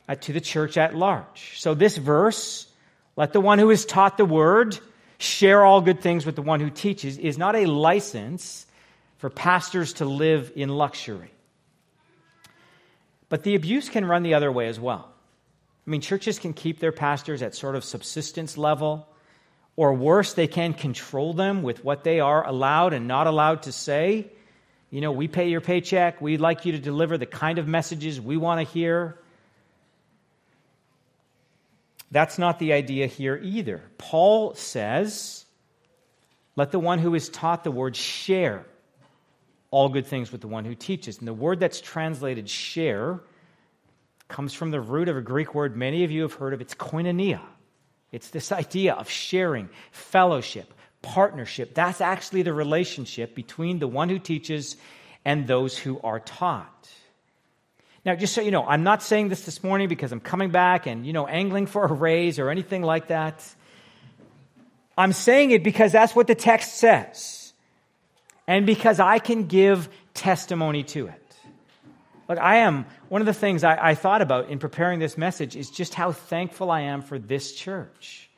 uh, 0.09 0.15
to 0.15 0.33
the 0.33 0.41
church 0.41 0.75
at 0.75 0.95
large. 0.95 1.61
So, 1.61 1.75
this 1.75 1.95
verse, 1.95 2.67
let 3.15 3.31
the 3.31 3.39
one 3.39 3.57
who 3.57 3.69
is 3.69 3.85
taught 3.85 4.17
the 4.17 4.25
word 4.25 4.77
share 5.17 5.63
all 5.63 5.79
good 5.79 6.01
things 6.01 6.25
with 6.25 6.35
the 6.35 6.41
one 6.41 6.59
who 6.59 6.69
teaches, 6.69 7.17
is 7.17 7.37
not 7.37 7.55
a 7.55 7.67
license 7.67 8.65
for 9.21 9.29
pastors 9.29 9.93
to 9.93 10.05
live 10.05 10.51
in 10.55 10.67
luxury. 10.67 11.31
But 13.29 13.43
the 13.43 13.53
abuse 13.53 13.87
can 13.87 14.03
run 14.03 14.23
the 14.23 14.33
other 14.33 14.51
way 14.51 14.67
as 14.67 14.79
well. 14.79 15.07
I 15.85 15.89
mean, 15.91 16.01
churches 16.01 16.39
can 16.39 16.53
keep 16.53 16.79
their 16.79 16.91
pastors 16.91 17.43
at 17.43 17.53
sort 17.53 17.75
of 17.75 17.83
subsistence 17.83 18.57
level, 18.57 19.07
or 19.75 19.93
worse, 19.93 20.33
they 20.33 20.47
can 20.47 20.73
control 20.73 21.33
them 21.33 21.61
with 21.61 21.85
what 21.85 22.03
they 22.03 22.19
are 22.19 22.45
allowed 22.45 22.93
and 22.93 23.07
not 23.07 23.27
allowed 23.27 23.63
to 23.63 23.71
say. 23.71 24.31
You 24.89 25.01
know, 25.01 25.11
we 25.11 25.27
pay 25.27 25.49
your 25.49 25.61
paycheck, 25.61 26.19
we'd 26.19 26.41
like 26.41 26.65
you 26.65 26.71
to 26.71 26.79
deliver 26.79 27.19
the 27.19 27.27
kind 27.27 27.59
of 27.59 27.67
messages 27.67 28.19
we 28.19 28.37
want 28.37 28.67
to 28.67 28.73
hear. 28.73 29.19
That's 32.09 32.39
not 32.39 32.57
the 32.57 32.73
idea 32.73 33.05
here 33.05 33.39
either. 33.41 33.83
Paul 33.99 34.55
says, 34.55 35.45
let 36.55 36.71
the 36.71 36.79
one 36.79 36.97
who 36.97 37.13
is 37.13 37.29
taught 37.29 37.63
the 37.63 37.71
word 37.71 37.95
share 37.95 38.65
all 39.71 39.89
good 39.89 40.05
things 40.05 40.31
with 40.31 40.41
the 40.41 40.47
one 40.47 40.65
who 40.65 40.75
teaches. 40.75 41.17
And 41.17 41.27
the 41.27 41.33
word 41.33 41.59
that's 41.59 41.81
translated 41.81 42.49
share 42.49 43.21
comes 44.27 44.53
from 44.53 44.71
the 44.71 44.79
root 44.79 45.09
of 45.09 45.17
a 45.17 45.21
Greek 45.21 45.55
word 45.55 45.75
many 45.75 46.03
of 46.03 46.11
you 46.11 46.21
have 46.21 46.33
heard 46.33 46.53
of. 46.53 46.61
It's 46.61 46.75
koinonia. 46.75 47.41
It's 48.11 48.29
this 48.29 48.51
idea 48.51 48.93
of 48.93 49.09
sharing, 49.09 49.69
fellowship, 49.91 50.73
partnership. 51.01 51.73
That's 51.73 52.01
actually 52.01 52.41
the 52.41 52.53
relationship 52.53 53.33
between 53.33 53.79
the 53.79 53.87
one 53.87 54.09
who 54.09 54.19
teaches 54.19 54.75
and 55.23 55.47
those 55.47 55.77
who 55.77 55.99
are 56.01 56.19
taught. 56.19 56.89
Now, 58.03 58.15
just 58.15 58.33
so 58.33 58.41
you 58.41 58.51
know, 58.51 58.65
I'm 58.65 58.83
not 58.83 59.03
saying 59.03 59.29
this 59.29 59.45
this 59.45 59.63
morning 59.63 59.87
because 59.87 60.11
I'm 60.11 60.19
coming 60.19 60.49
back 60.49 60.87
and, 60.87 61.05
you 61.05 61.13
know, 61.13 61.27
angling 61.27 61.67
for 61.67 61.85
a 61.85 61.93
raise 61.93 62.39
or 62.39 62.49
anything 62.49 62.81
like 62.81 63.07
that. 63.07 63.43
I'm 64.97 65.13
saying 65.13 65.51
it 65.51 65.63
because 65.63 65.91
that's 65.91 66.15
what 66.15 66.27
the 66.27 66.35
text 66.35 66.77
says. 66.77 67.40
And 68.51 68.65
because 68.65 68.99
I 68.99 69.19
can 69.19 69.47
give 69.47 69.87
testimony 70.13 70.83
to 70.83 71.07
it. 71.07 71.35
Look, 72.27 72.37
I 72.37 72.57
am, 72.57 72.85
one 73.07 73.21
of 73.21 73.25
the 73.25 73.33
things 73.33 73.63
I, 73.63 73.91
I 73.91 73.95
thought 73.95 74.21
about 74.21 74.49
in 74.49 74.59
preparing 74.59 74.99
this 74.99 75.17
message 75.17 75.55
is 75.55 75.69
just 75.69 75.93
how 75.93 76.11
thankful 76.11 76.69
I 76.69 76.81
am 76.81 77.01
for 77.01 77.17
this 77.17 77.53
church. 77.53 78.29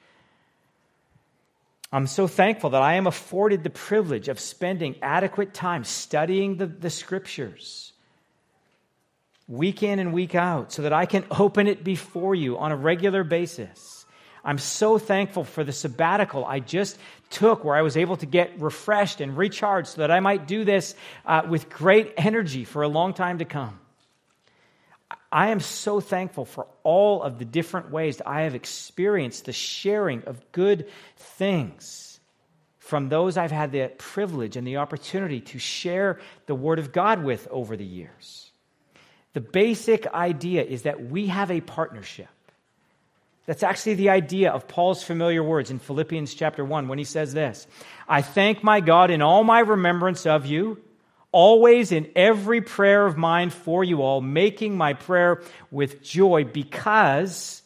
I'm 1.91 2.05
so 2.05 2.27
thankful 2.27 2.70
that 2.70 2.82
I 2.84 2.93
am 2.93 3.08
afforded 3.08 3.63
the 3.63 3.72
privilege 3.72 4.27
of 4.27 4.39
spending 4.39 4.98
adequate 5.01 5.51
time 5.51 5.84
studying 5.84 6.58
the, 6.58 6.67
the 6.67 6.91
scriptures 6.91 7.91
week 9.48 9.82
in 9.82 9.98
and 9.98 10.13
week 10.13 10.36
out 10.36 10.72
so 10.72 10.84
that 10.84 10.93
I 10.93 11.08
can 11.08 11.25
open 11.32 11.65
it 11.65 11.84
before 11.84 12.36
you 12.36 12.60
on 12.60 12.72
a 12.72 12.77
regular 12.77 13.24
basis. 13.24 14.05
I'm 14.46 14.60
so 14.60 15.00
thankful 15.00 15.43
for 15.43 15.63
the 15.63 15.72
sabbatical 15.72 16.46
I 16.46 16.60
just 16.60 17.00
took 17.34 17.63
where 17.63 17.75
I 17.75 17.82
was 17.82 17.98
able 17.98 18.16
to 18.18 18.25
get 18.25 18.62
refreshed 18.62 19.20
and 19.20 19.36
recharged 19.36 19.90
so 19.90 20.02
that 20.02 20.12
I 20.12 20.20
might 20.20 20.48
do 20.48 20.63
this 20.63 20.96
uh, 21.25 21.42
with 21.50 21.70
great 21.70 22.13
energy 22.16 22.63
for 22.63 22.84
a 22.84 22.88
long 22.88 23.13
time 23.13 23.40
to 23.40 23.46
come. 23.46 23.80
I 25.32 25.50
am 25.50 25.60
so 25.60 26.00
thankful 26.00 26.46
for 26.46 26.68
all 26.84 27.24
of 27.24 27.40
the 27.40 27.46
different 27.46 27.90
ways 27.90 28.18
that 28.18 28.30
I 28.30 28.42
have 28.42 28.54
experienced 28.54 29.46
the 29.46 29.52
sharing 29.52 30.24
of 30.25 30.52
good 30.52 30.88
things 31.18 32.20
from 32.78 33.10
those 33.10 33.36
I've 33.36 33.52
had 33.52 33.72
the 33.72 33.92
privilege 33.98 34.56
and 34.58 34.68
the 34.68 34.78
opportunity 34.78 35.42
to 35.42 35.58
share 35.58 36.20
the 36.46 36.54
Word 36.54 36.78
of 36.78 36.92
God 36.92 37.24
with 37.24 37.48
over 37.50 37.75
the 37.75 37.86
years. 37.86 38.52
The 39.34 39.42
basic 39.42 40.06
idea 40.08 40.63
is 40.63 40.84
that 40.84 41.04
we 41.04 41.28
have 41.28 41.50
a 41.50 41.62
partnership. 41.62 42.28
That's 43.46 43.64
actually 43.64 43.96
the 43.96 44.10
idea 44.10 44.52
of 44.52 44.68
Paul's 44.68 45.04
familiar 45.04 45.44
words 45.44 45.70
in 45.70 45.80
Philippians 45.80 46.34
chapter 46.34 46.64
1 46.64 46.88
when 46.88 46.98
he 46.98 47.04
says 47.04 47.34
this 47.34 47.68
I 48.08 48.22
thank 48.22 48.64
my 48.64 48.80
God 48.80 49.12
in 49.12 49.22
all 49.22 49.44
my 49.44 49.60
remembrance 49.60 50.26
of 50.26 50.46
you 50.46 50.82
always 51.34 51.92
in 51.92 52.10
every 52.16 52.62
prayer 52.62 53.06
of 53.06 53.18
mine 53.18 53.50
for 53.50 53.84
you 53.84 54.02
all, 54.02 54.22
making 54.22 54.78
my 54.78 54.94
prayer 54.94 55.42
with 55.72 56.02
joy 56.02 56.46
because 56.46 57.62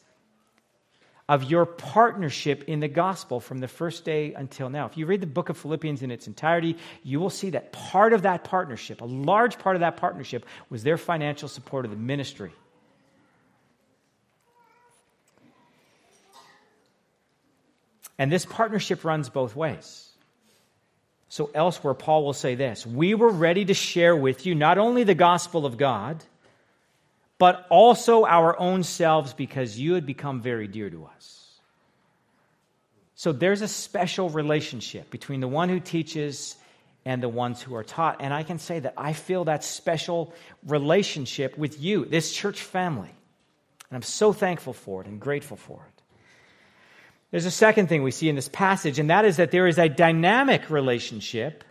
of 1.30 1.44
your 1.44 1.66
partnership 1.66 2.64
in 2.68 2.80
the 2.80 2.88
gospel 2.88 3.42
from 3.42 3.60
the 3.60 3.68
first 3.68 4.06
day 4.06 4.34
until 4.34 4.70
now. 4.70 4.86
If 4.86 4.96
you 4.96 5.06
read 5.06 5.20
the 5.20 5.28
book 5.28 5.50
of 5.50 5.58
Philippians 5.58 6.02
in 6.02 6.10
its 6.10 6.26
entirety, 6.26 6.78
you 7.04 7.20
will 7.20 7.30
see 7.30 7.50
that 7.50 7.74
part 7.74 8.14
of 8.14 8.22
that 8.22 8.46
partnership, 8.46 9.02
a 9.02 9.06
large 9.06 9.60
part 9.60 9.76
of 9.76 9.82
that 9.82 9.98
partnership, 9.98 10.46
was 10.70 10.84
their 10.84 10.98
financial 10.98 11.50
support 11.50 11.84
of 11.84 11.92
the 11.92 11.98
ministry. 11.98 12.54
And 18.18 18.32
this 18.32 18.46
partnership 18.46 19.04
runs 19.04 19.30
both 19.30 19.56
ways. 19.56 20.10
So, 21.30 21.52
elsewhere, 21.54 21.94
Paul 21.94 22.24
will 22.24 22.34
say 22.34 22.56
this 22.56 22.86
We 22.86 23.14
were 23.14 23.30
ready 23.30 23.66
to 23.66 23.74
share 23.74 24.16
with 24.16 24.46
you 24.46 24.56
not 24.56 24.78
only 24.78 25.04
the 25.04 25.16
gospel 25.16 25.66
of 25.66 25.78
God, 25.78 26.24
but 27.38 27.66
also 27.70 28.26
our 28.26 28.58
own 28.60 28.84
selves 28.84 29.34
because 29.34 29.80
you 29.80 29.94
had 29.94 30.06
become 30.06 30.42
very 30.42 30.68
dear 30.68 30.90
to 30.90 31.06
us. 31.06 31.60
So, 33.16 33.34
there's 33.34 33.62
a 33.62 33.68
special 33.68 34.30
relationship 34.30 35.10
between 35.10 35.42
the 35.42 35.48
one 35.48 35.70
who 35.70 35.80
teaches 35.80 36.56
and 37.04 37.22
the 37.22 37.30
ones 37.30 37.62
who 37.62 37.76
are 37.76 37.84
taught. 37.84 38.18
And 38.20 38.34
I 38.34 38.44
can 38.44 38.60
say 38.60 38.80
that 38.80 38.94
I 38.98 39.14
feel 39.14 39.46
that 39.46 39.64
special 39.64 40.34
relationship 40.66 41.58
with 41.58 41.80
you, 41.80 42.06
this 42.06 42.34
church 42.34 42.62
family. 42.62 43.10
And 43.90 43.96
I'm 43.96 44.02
so 44.02 44.34
thankful 44.34 44.74
for 44.74 45.02
it 45.02 45.08
and 45.08 45.20
grateful 45.20 45.56
for 45.56 45.86
it. 45.88 45.97
There's 47.32 47.46
a 47.46 47.52
second 47.52 47.88
thing 47.88 48.04
we 48.04 48.12
see 48.12 48.30
in 48.30 48.36
this 48.36 48.50
passage, 48.50 49.00
and 49.00 49.10
that 49.10 49.26
is 49.26 49.38
that 49.38 49.52
there 49.52 49.68
is 49.68 49.78
a 49.78 49.90
dynamic 49.90 50.70
relationship 50.70 51.64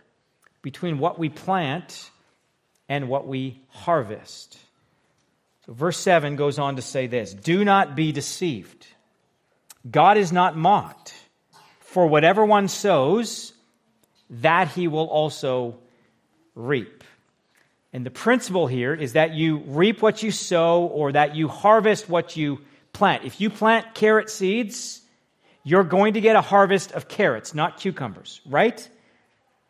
between 0.61 0.99
what 0.99 1.17
we 1.17 1.29
plant 1.29 2.11
and 2.87 3.09
what 3.09 3.27
we 3.27 3.61
harvest. 3.69 4.57
So, 5.65 5.73
verse 5.73 5.97
7 5.97 6.35
goes 6.35 6.59
on 6.59 6.75
to 6.75 6.81
say 6.81 7.07
this 7.07 7.33
Do 7.33 7.65
not 7.65 7.95
be 7.95 8.11
deceived. 8.11 8.85
God 9.89 10.17
is 10.17 10.31
not 10.31 10.55
mocked. 10.55 11.13
For 11.79 12.05
whatever 12.05 12.45
one 12.45 12.67
sows, 12.67 13.53
that 14.29 14.67
he 14.67 14.87
will 14.87 15.07
also 15.07 15.79
reap. 16.53 17.03
And 17.93 18.05
the 18.05 18.11
principle 18.11 18.67
here 18.67 18.93
is 18.93 19.13
that 19.13 19.33
you 19.33 19.57
reap 19.65 20.01
what 20.01 20.21
you 20.21 20.31
sow 20.31 20.83
or 20.83 21.13
that 21.13 21.35
you 21.35 21.47
harvest 21.47 22.09
what 22.09 22.35
you 22.35 22.59
plant. 22.91 23.23
If 23.23 23.39
you 23.39 23.49
plant 23.49 23.95
carrot 23.95 24.29
seeds, 24.29 25.01
you're 25.67 25.83
going 25.83 26.13
to 26.13 26.21
get 26.21 26.37
a 26.37 26.41
harvest 26.41 26.93
of 26.93 27.09
carrots, 27.09 27.53
not 27.53 27.77
cucumbers, 27.77 28.39
right? 28.45 28.89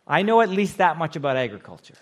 I 0.05 0.21
know 0.21 0.41
at 0.41 0.49
least 0.49 0.77
that 0.77 0.95
much 0.95 1.15
about 1.15 1.37
agriculture. 1.37 1.95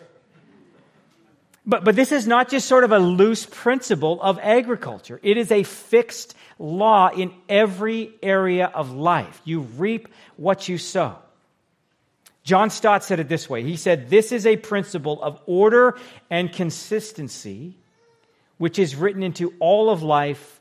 But, 1.65 1.85
but 1.85 1.95
this 1.95 2.11
is 2.11 2.27
not 2.27 2.49
just 2.49 2.67
sort 2.67 2.83
of 2.83 2.91
a 2.91 2.99
loose 2.99 3.45
principle 3.45 4.21
of 4.21 4.37
agriculture. 4.39 5.17
It 5.23 5.37
is 5.37 5.49
a 5.49 5.63
fixed 5.63 6.35
law 6.59 7.07
in 7.07 7.33
every 7.47 8.11
area 8.21 8.65
of 8.65 8.91
life. 8.91 9.41
You 9.45 9.61
reap 9.61 10.09
what 10.35 10.67
you 10.67 10.77
sow. 10.77 11.17
John 12.43 12.71
Stott 12.71 13.01
said 13.01 13.21
it 13.21 13.29
this 13.29 13.49
way 13.49 13.63
He 13.63 13.77
said, 13.77 14.09
This 14.09 14.33
is 14.33 14.45
a 14.45 14.57
principle 14.57 15.23
of 15.23 15.39
order 15.45 15.97
and 16.29 16.51
consistency, 16.51 17.77
which 18.57 18.77
is 18.77 18.93
written 18.93 19.23
into 19.23 19.53
all 19.59 19.89
of 19.89 20.03
life, 20.03 20.59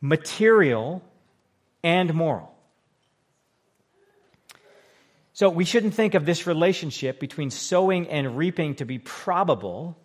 material 0.00 1.02
and 1.84 2.14
moral. 2.14 2.51
So 5.42 5.48
we 5.48 5.64
shouldn't 5.64 5.94
think 5.94 6.14
of 6.14 6.24
this 6.24 6.46
relationship 6.46 7.18
between 7.18 7.50
sowing 7.50 8.06
and 8.06 8.38
reaping 8.38 8.76
to 8.76 8.84
be 8.84 9.00
probable. 9.00 9.98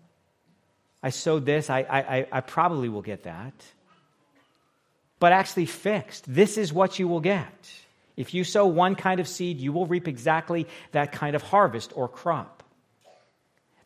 I 1.04 1.12
sowed 1.12 1.46
this, 1.46 1.70
I, 1.70 1.82
I, 1.82 2.28
I 2.32 2.42
probably 2.42 2.90
will 2.90 3.04
get 3.04 3.26
that. 3.26 3.54
But 5.20 5.34
actually 5.34 5.68
fixed. 5.68 6.26
This 6.28 6.58
is 6.58 6.74
what 6.74 6.98
you 6.98 7.08
will 7.08 7.20
get. 7.20 7.70
If 8.16 8.34
you 8.34 8.44
sow 8.44 8.66
one 8.66 8.96
kind 8.96 9.20
of 9.20 9.28
seed, 9.28 9.60
you 9.60 9.72
will 9.72 9.86
reap 9.86 10.08
exactly 10.08 10.66
that 10.92 11.12
kind 11.12 11.36
of 11.36 11.44
harvest 11.44 11.94
or 11.96 12.08
crop. 12.08 12.64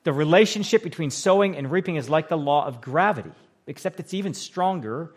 The 0.06 0.14
relationship 0.14 0.84
between 0.84 1.10
sowing 1.10 1.58
and 1.58 1.70
reaping 1.70 1.98
is 1.98 2.10
like 2.10 2.30
the 2.30 2.38
law 2.38 2.66
of 2.66 2.80
gravity, 2.80 3.34
except 3.68 4.00
it's 4.00 4.14
even 4.14 4.34
stronger. 4.34 5.14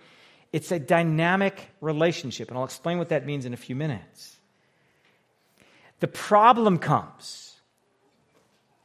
It's 0.52 0.72
a 0.72 0.80
dynamic 0.80 1.70
relationship, 1.80 2.48
and 2.48 2.58
I'll 2.58 2.64
explain 2.64 2.98
what 2.98 3.10
that 3.10 3.24
means 3.24 3.46
in 3.46 3.54
a 3.54 3.56
few 3.56 3.76
minutes. 3.76 4.33
The 6.00 6.08
problem 6.08 6.78
comes 6.78 7.56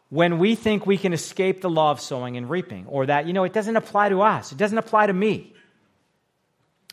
when 0.09 0.39
we 0.39 0.55
think 0.55 0.85
we 0.85 0.97
can 0.97 1.13
escape 1.13 1.61
the 1.61 1.69
law 1.69 1.91
of 1.91 2.01
sowing 2.01 2.35
and 2.35 2.49
reaping, 2.49 2.87
or 2.87 3.05
that, 3.05 3.27
you 3.27 3.33
know, 3.33 3.43
it 3.43 3.53
doesn't 3.53 3.75
apply 3.75 4.09
to 4.09 4.21
us, 4.21 4.51
it 4.51 4.57
doesn't 4.57 4.77
apply 4.77 5.07
to 5.07 5.13
me. 5.13 5.53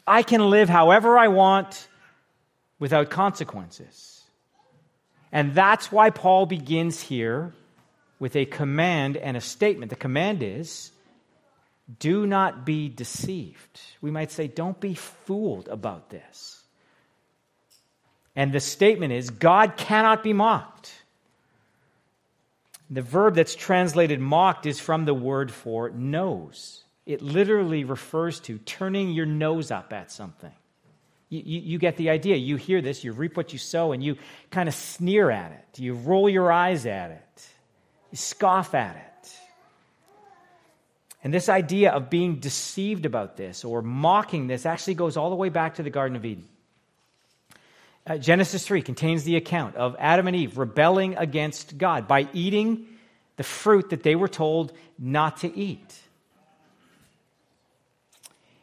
I 0.07 0.23
can 0.23 0.51
live 0.51 0.69
however 0.69 1.19
I 1.19 1.29
want 1.29 1.89
without 2.79 3.11
consequences. 3.11 4.23
And 5.33 5.55
that's 5.55 5.91
why 5.91 6.11
Paul 6.11 6.47
begins 6.47 7.01
here 7.01 7.53
with 8.19 8.37
a 8.37 8.45
command 8.45 9.17
and 9.17 9.37
a 9.37 9.41
statement. 9.41 9.91
The 9.91 9.97
command 9.97 10.43
is 10.43 10.93
do 11.99 12.27
not 12.27 12.65
be 12.65 12.89
deceived. 12.89 13.81
We 14.01 14.11
might 14.11 14.31
say, 14.31 14.49
don't 14.49 14.79
be 14.81 14.95
fooled 14.95 15.69
about 15.69 16.11
this. 16.11 16.56
And 18.37 18.53
the 18.53 18.61
statement 18.61 19.15
is 19.15 19.31
God 19.31 19.77
cannot 19.79 20.23
be 20.23 20.35
mocked. 20.35 20.93
The 22.91 23.03
verb 23.03 23.35
that's 23.35 23.55
translated 23.55 24.21
mocked 24.21 24.67
is 24.67 24.79
from 24.79 25.07
the 25.07 25.15
word 25.15 25.51
for 25.51 25.91
nose. 25.91 26.85
It 27.07 27.23
literally 27.23 27.85
refers 27.85 28.39
to 28.41 28.59
turning 28.59 29.11
your 29.11 29.27
nose 29.27 29.71
up 29.71 29.93
at 29.93 30.13
something. 30.13 30.53
You, 31.29 31.43
you, 31.45 31.61
you, 31.61 31.79
get 31.79 31.97
the 31.97 32.11
idea. 32.11 32.37
You 32.37 32.57
hear 32.57 32.81
this, 32.81 33.03
you 33.03 33.13
reap 33.13 33.37
what 33.37 33.53
you 33.53 33.59
sow, 33.59 33.91
and 33.91 34.05
you 34.05 34.17
kind 34.51 34.69
of 34.69 34.75
sneer 34.75 35.31
at 35.31 35.51
it. 35.51 35.81
You 35.81 35.95
roll 35.95 36.29
your 36.29 36.53
eyes 36.53 36.87
at 36.87 37.11
it. 37.11 37.49
You 38.13 38.19
scoff 38.19 38.75
at 38.75 38.97
it. 38.97 39.03
And 41.25 41.35
this 41.35 41.49
idea 41.49 41.91
of 41.91 42.09
being 42.09 42.37
deceived 42.37 43.07
about 43.07 43.37
this 43.37 43.65
or 43.65 43.83
mocking 43.83 44.47
this 44.47 44.65
actually 44.65 44.95
goes 44.95 45.17
all 45.17 45.31
the 45.31 45.37
way 45.37 45.49
back 45.49 45.77
to 45.77 45.83
the 45.83 45.91
Garden 45.91 46.17
of 46.17 46.25
Eden. 46.25 46.47
Uh, 48.07 48.17
Genesis 48.19 48.65
3 48.65 48.83
contains 48.83 49.25
the 49.25 49.37
account 49.37 49.75
of 49.75 49.97
Adam 49.99 50.29
and 50.29 50.37
Eve 50.37 50.59
rebelling 50.59 51.17
against 51.17 51.77
God 51.77 52.07
by 52.07 52.29
eating 52.33 52.87
the 53.37 53.43
fruit 53.43 53.91
that 53.91 54.05
they 54.05 54.15
were 54.15 54.29
told 54.29 54.73
not 54.99 55.39
to 55.39 55.57
eat. 55.57 56.01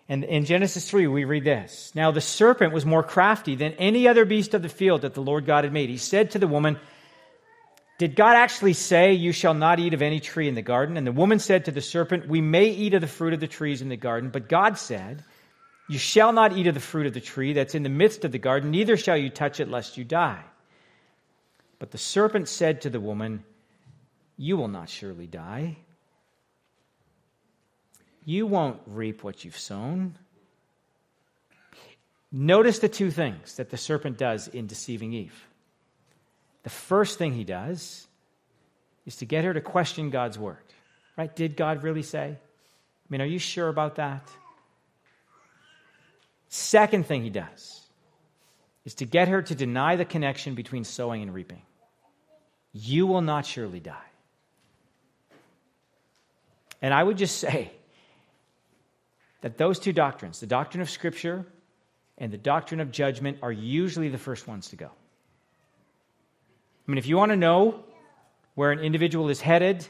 And 0.07 0.23
in 0.23 0.45
Genesis 0.45 0.89
3, 0.89 1.07
we 1.07 1.25
read 1.25 1.43
this 1.43 1.91
Now 1.93 2.12
the 2.12 2.21
serpent 2.21 2.73
was 2.73 2.85
more 2.85 3.03
crafty 3.03 3.55
than 3.55 3.73
any 3.73 4.07
other 4.07 4.25
beast 4.25 4.53
of 4.53 4.62
the 4.62 4.69
field 4.69 5.01
that 5.01 5.13
the 5.13 5.21
Lord 5.21 5.45
God 5.45 5.65
had 5.65 5.73
made. 5.73 5.89
He 5.89 5.97
said 5.97 6.31
to 6.31 6.39
the 6.39 6.47
woman, 6.47 6.77
Did 7.97 8.15
God 8.15 8.35
actually 8.35 8.73
say, 8.73 9.13
You 9.13 9.33
shall 9.33 9.53
not 9.53 9.79
eat 9.79 9.93
of 9.93 10.01
any 10.01 10.21
tree 10.21 10.47
in 10.47 10.55
the 10.55 10.62
garden? 10.62 10.95
And 10.95 11.05
the 11.05 11.12
woman 11.12 11.39
said 11.39 11.65
to 11.65 11.71
the 11.71 11.81
serpent, 11.81 12.27
We 12.27 12.41
may 12.41 12.67
eat 12.69 12.93
of 12.93 13.01
the 13.01 13.07
fruit 13.07 13.33
of 13.33 13.39
the 13.39 13.47
trees 13.47 13.81
in 13.81 13.89
the 13.89 13.97
garden, 13.97 14.29
but 14.29 14.47
God 14.47 14.77
said, 14.77 15.23
You 15.89 15.97
shall 15.97 16.31
not 16.31 16.57
eat 16.57 16.67
of 16.67 16.73
the 16.73 16.79
fruit 16.79 17.07
of 17.07 17.13
the 17.13 17.21
tree 17.21 17.53
that's 17.53 17.75
in 17.75 17.83
the 17.83 17.89
midst 17.89 18.23
of 18.23 18.31
the 18.31 18.39
garden, 18.39 18.71
neither 18.71 18.95
shall 18.95 19.17
you 19.17 19.29
touch 19.29 19.59
it, 19.59 19.69
lest 19.69 19.97
you 19.97 20.03
die. 20.03 20.43
But 21.79 21.91
the 21.91 21.97
serpent 21.97 22.47
said 22.47 22.81
to 22.81 22.89
the 22.89 22.99
woman, 22.99 23.43
You 24.37 24.55
will 24.55 24.69
not 24.69 24.89
surely 24.89 25.27
die. 25.27 25.77
You 28.25 28.47
won't 28.47 28.79
reap 28.87 29.23
what 29.23 29.43
you've 29.43 29.57
sown. 29.57 30.15
Notice 32.31 32.79
the 32.79 32.89
two 32.89 33.11
things 33.11 33.57
that 33.57 33.69
the 33.69 33.77
serpent 33.77 34.17
does 34.17 34.47
in 34.47 34.65
deceiving 34.65 35.13
Eve. 35.13 35.47
The 36.63 36.69
first 36.69 37.19
thing 37.19 37.33
he 37.33 37.43
does 37.43 38.07
is 39.05 39.17
to 39.17 39.25
get 39.25 39.43
her 39.43 39.53
to 39.53 39.61
question 39.61 40.09
God's 40.09 40.39
word. 40.39 40.57
Right? 41.17 41.33
Did 41.35 41.57
God 41.57 41.83
really 41.83 42.01
say? 42.01 42.29
I 42.29 43.07
mean, 43.09 43.21
are 43.21 43.25
you 43.25 43.37
sure 43.37 43.67
about 43.67 43.95
that? 43.95 44.27
Second 46.55 47.07
thing 47.07 47.24
he 47.24 47.31
does 47.31 47.81
is 48.86 48.93
to 48.95 49.05
get 49.05 49.27
her 49.27 49.41
to 49.41 49.55
deny 49.55 49.95
the 49.95 50.05
connection 50.05 50.53
between 50.53 50.83
sowing 50.83 51.24
and 51.24 51.33
reaping. 51.33 51.63
You 52.74 53.07
will 53.07 53.22
not 53.22 53.48
surely 53.48 53.79
die. 53.79 54.05
And 56.79 56.93
I 56.93 57.01
would 57.01 57.17
just 57.17 57.39
say, 57.39 57.72
that 59.41 59.57
those 59.57 59.79
two 59.79 59.93
doctrines, 59.93 60.41
the 60.41 60.45
doctrine 60.45 60.81
of 60.81 60.91
Scripture 60.91 61.43
and 62.19 62.31
the 62.31 62.38
doctrine 62.38 62.81
of 62.81 62.91
judgment, 62.91 63.39
are 63.41 63.51
usually 63.51 64.10
the 64.10 64.19
first 64.19 64.48
ones 64.48 64.69
to 64.69 64.75
go. 64.75 64.86
I 64.86 66.91
mean, 66.91 67.00
if 67.00 67.07
you 67.07 67.17
want 67.17 67.31
to 67.31 67.36
know 67.36 67.83
where 68.53 68.72
an 68.72 68.79
individual 68.79 69.29
is 69.29 69.41
headed, 69.41 69.88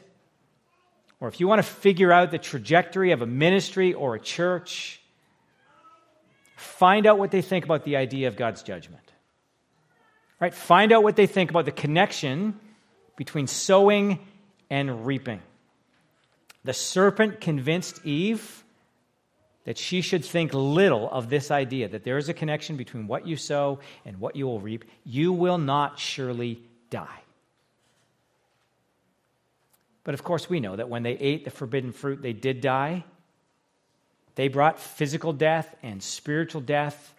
or 1.20 1.28
if 1.28 1.40
you 1.40 1.46
want 1.46 1.58
to 1.58 1.62
figure 1.62 2.10
out 2.10 2.30
the 2.30 2.38
trajectory 2.38 3.12
of 3.12 3.20
a 3.20 3.26
ministry 3.26 3.92
or 3.92 4.14
a 4.14 4.20
church, 4.20 5.02
find 6.56 7.06
out 7.06 7.18
what 7.18 7.30
they 7.30 7.42
think 7.42 7.64
about 7.64 7.84
the 7.84 7.96
idea 7.96 8.28
of 8.28 8.36
God's 8.36 8.62
judgment. 8.62 9.02
Right? 10.40 10.54
Find 10.54 10.92
out 10.92 11.02
what 11.02 11.16
they 11.16 11.26
think 11.26 11.50
about 11.50 11.64
the 11.64 11.72
connection 11.72 12.58
between 13.16 13.46
sowing 13.46 14.18
and 14.70 15.06
reaping. 15.06 15.40
The 16.64 16.72
serpent 16.72 17.40
convinced 17.40 18.04
Eve 18.04 18.64
that 19.64 19.78
she 19.78 20.00
should 20.00 20.24
think 20.24 20.52
little 20.52 21.08
of 21.10 21.30
this 21.30 21.50
idea 21.50 21.88
that 21.88 22.04
there 22.04 22.18
is 22.18 22.28
a 22.28 22.34
connection 22.34 22.76
between 22.76 23.06
what 23.06 23.26
you 23.26 23.36
sow 23.36 23.80
and 24.04 24.18
what 24.20 24.36
you 24.36 24.46
will 24.46 24.60
reap. 24.60 24.84
You 25.04 25.32
will 25.32 25.58
not 25.58 25.98
surely 25.98 26.60
die. 26.90 27.20
But 30.04 30.12
of 30.12 30.22
course, 30.22 30.50
we 30.50 30.60
know 30.60 30.76
that 30.76 30.90
when 30.90 31.02
they 31.02 31.12
ate 31.12 31.44
the 31.44 31.50
forbidden 31.50 31.92
fruit, 31.92 32.20
they 32.20 32.34
did 32.34 32.60
die. 32.60 33.04
They 34.34 34.48
brought 34.48 34.78
physical 34.78 35.32
death 35.32 35.74
and 35.82 36.02
spiritual 36.02 36.60
death 36.60 37.14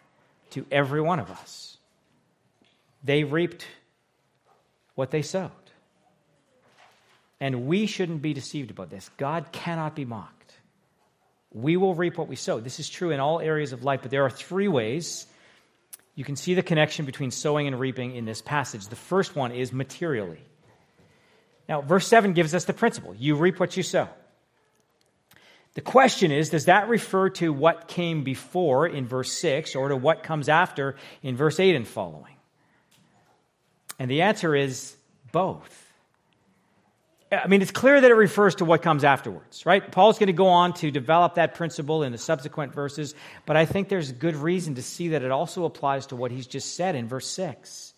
to 0.50 0.66
every 0.70 1.00
one 1.00 1.18
of 1.18 1.30
us. 1.30 1.76
They 3.02 3.24
reaped 3.24 3.66
what 4.94 5.10
they 5.10 5.22
sowed. 5.22 5.50
And 7.40 7.66
we 7.66 7.86
shouldn't 7.86 8.22
be 8.22 8.32
deceived 8.32 8.70
about 8.70 8.90
this. 8.90 9.10
God 9.16 9.52
cannot 9.52 9.94
be 9.94 10.04
mocked 10.04 10.36
we 11.56 11.78
will 11.78 11.94
reap 11.94 12.18
what 12.18 12.28
we 12.28 12.36
sow. 12.36 12.60
This 12.60 12.78
is 12.80 12.88
true 12.88 13.10
in 13.10 13.18
all 13.18 13.40
areas 13.40 13.72
of 13.72 13.82
life, 13.82 14.00
but 14.02 14.10
there 14.10 14.24
are 14.24 14.30
three 14.30 14.68
ways 14.68 15.26
you 16.14 16.22
can 16.22 16.36
see 16.36 16.52
the 16.52 16.62
connection 16.62 17.06
between 17.06 17.30
sowing 17.30 17.66
and 17.66 17.80
reaping 17.80 18.14
in 18.14 18.26
this 18.26 18.42
passage. 18.42 18.86
The 18.88 18.96
first 18.96 19.34
one 19.34 19.52
is 19.52 19.72
materially. 19.72 20.40
Now, 21.66 21.80
verse 21.80 22.06
7 22.06 22.34
gives 22.34 22.54
us 22.54 22.66
the 22.66 22.74
principle 22.74 23.14
you 23.14 23.36
reap 23.36 23.58
what 23.58 23.74
you 23.76 23.82
sow. 23.82 24.08
The 25.76 25.82
question 25.82 26.32
is 26.32 26.48
does 26.48 26.64
that 26.64 26.88
refer 26.88 27.28
to 27.30 27.52
what 27.52 27.86
came 27.86 28.24
before 28.24 28.86
in 28.86 29.06
verse 29.06 29.30
6 29.32 29.76
or 29.76 29.90
to 29.90 29.96
what 29.96 30.22
comes 30.22 30.48
after 30.48 30.96
in 31.22 31.36
verse 31.36 31.60
8 31.60 31.76
and 31.76 31.86
following? 31.86 32.34
And 33.98 34.10
the 34.10 34.22
answer 34.22 34.54
is 34.54 34.96
both. 35.32 35.84
I 37.30 37.46
mean, 37.46 37.60
it's 37.60 37.72
clear 37.72 38.00
that 38.00 38.10
it 38.10 38.14
refers 38.14 38.54
to 38.56 38.64
what 38.64 38.80
comes 38.80 39.04
afterwards, 39.04 39.66
right? 39.66 39.92
Paul's 39.92 40.18
going 40.18 40.28
to 40.28 40.32
go 40.32 40.46
on 40.46 40.72
to 40.74 40.90
develop 40.90 41.34
that 41.34 41.54
principle 41.54 42.04
in 42.04 42.12
the 42.12 42.18
subsequent 42.18 42.72
verses, 42.72 43.14
but 43.44 43.56
I 43.56 43.66
think 43.66 43.90
there's 43.90 44.12
good 44.12 44.36
reason 44.36 44.76
to 44.76 44.82
see 44.82 45.08
that 45.08 45.22
it 45.22 45.30
also 45.30 45.66
applies 45.66 46.06
to 46.06 46.16
what 46.16 46.30
he's 46.30 46.46
just 46.46 46.74
said 46.74 46.94
in 46.94 47.06
verse 47.06 47.26
6. 47.28 47.92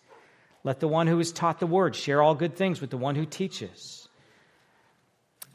Let 0.65 0.81
the 0.81 0.89
one 0.89 1.07
who 1.07 1.19
is 1.21 1.31
taught 1.31 1.61
the 1.61 1.67
word 1.67 1.95
share 1.95 2.21
all 2.21 2.35
good 2.35 2.55
things 2.55 2.81
with 2.81 2.89
the 2.89 2.97
one 2.97 3.15
who 3.15 3.25
teaches. 3.25 4.08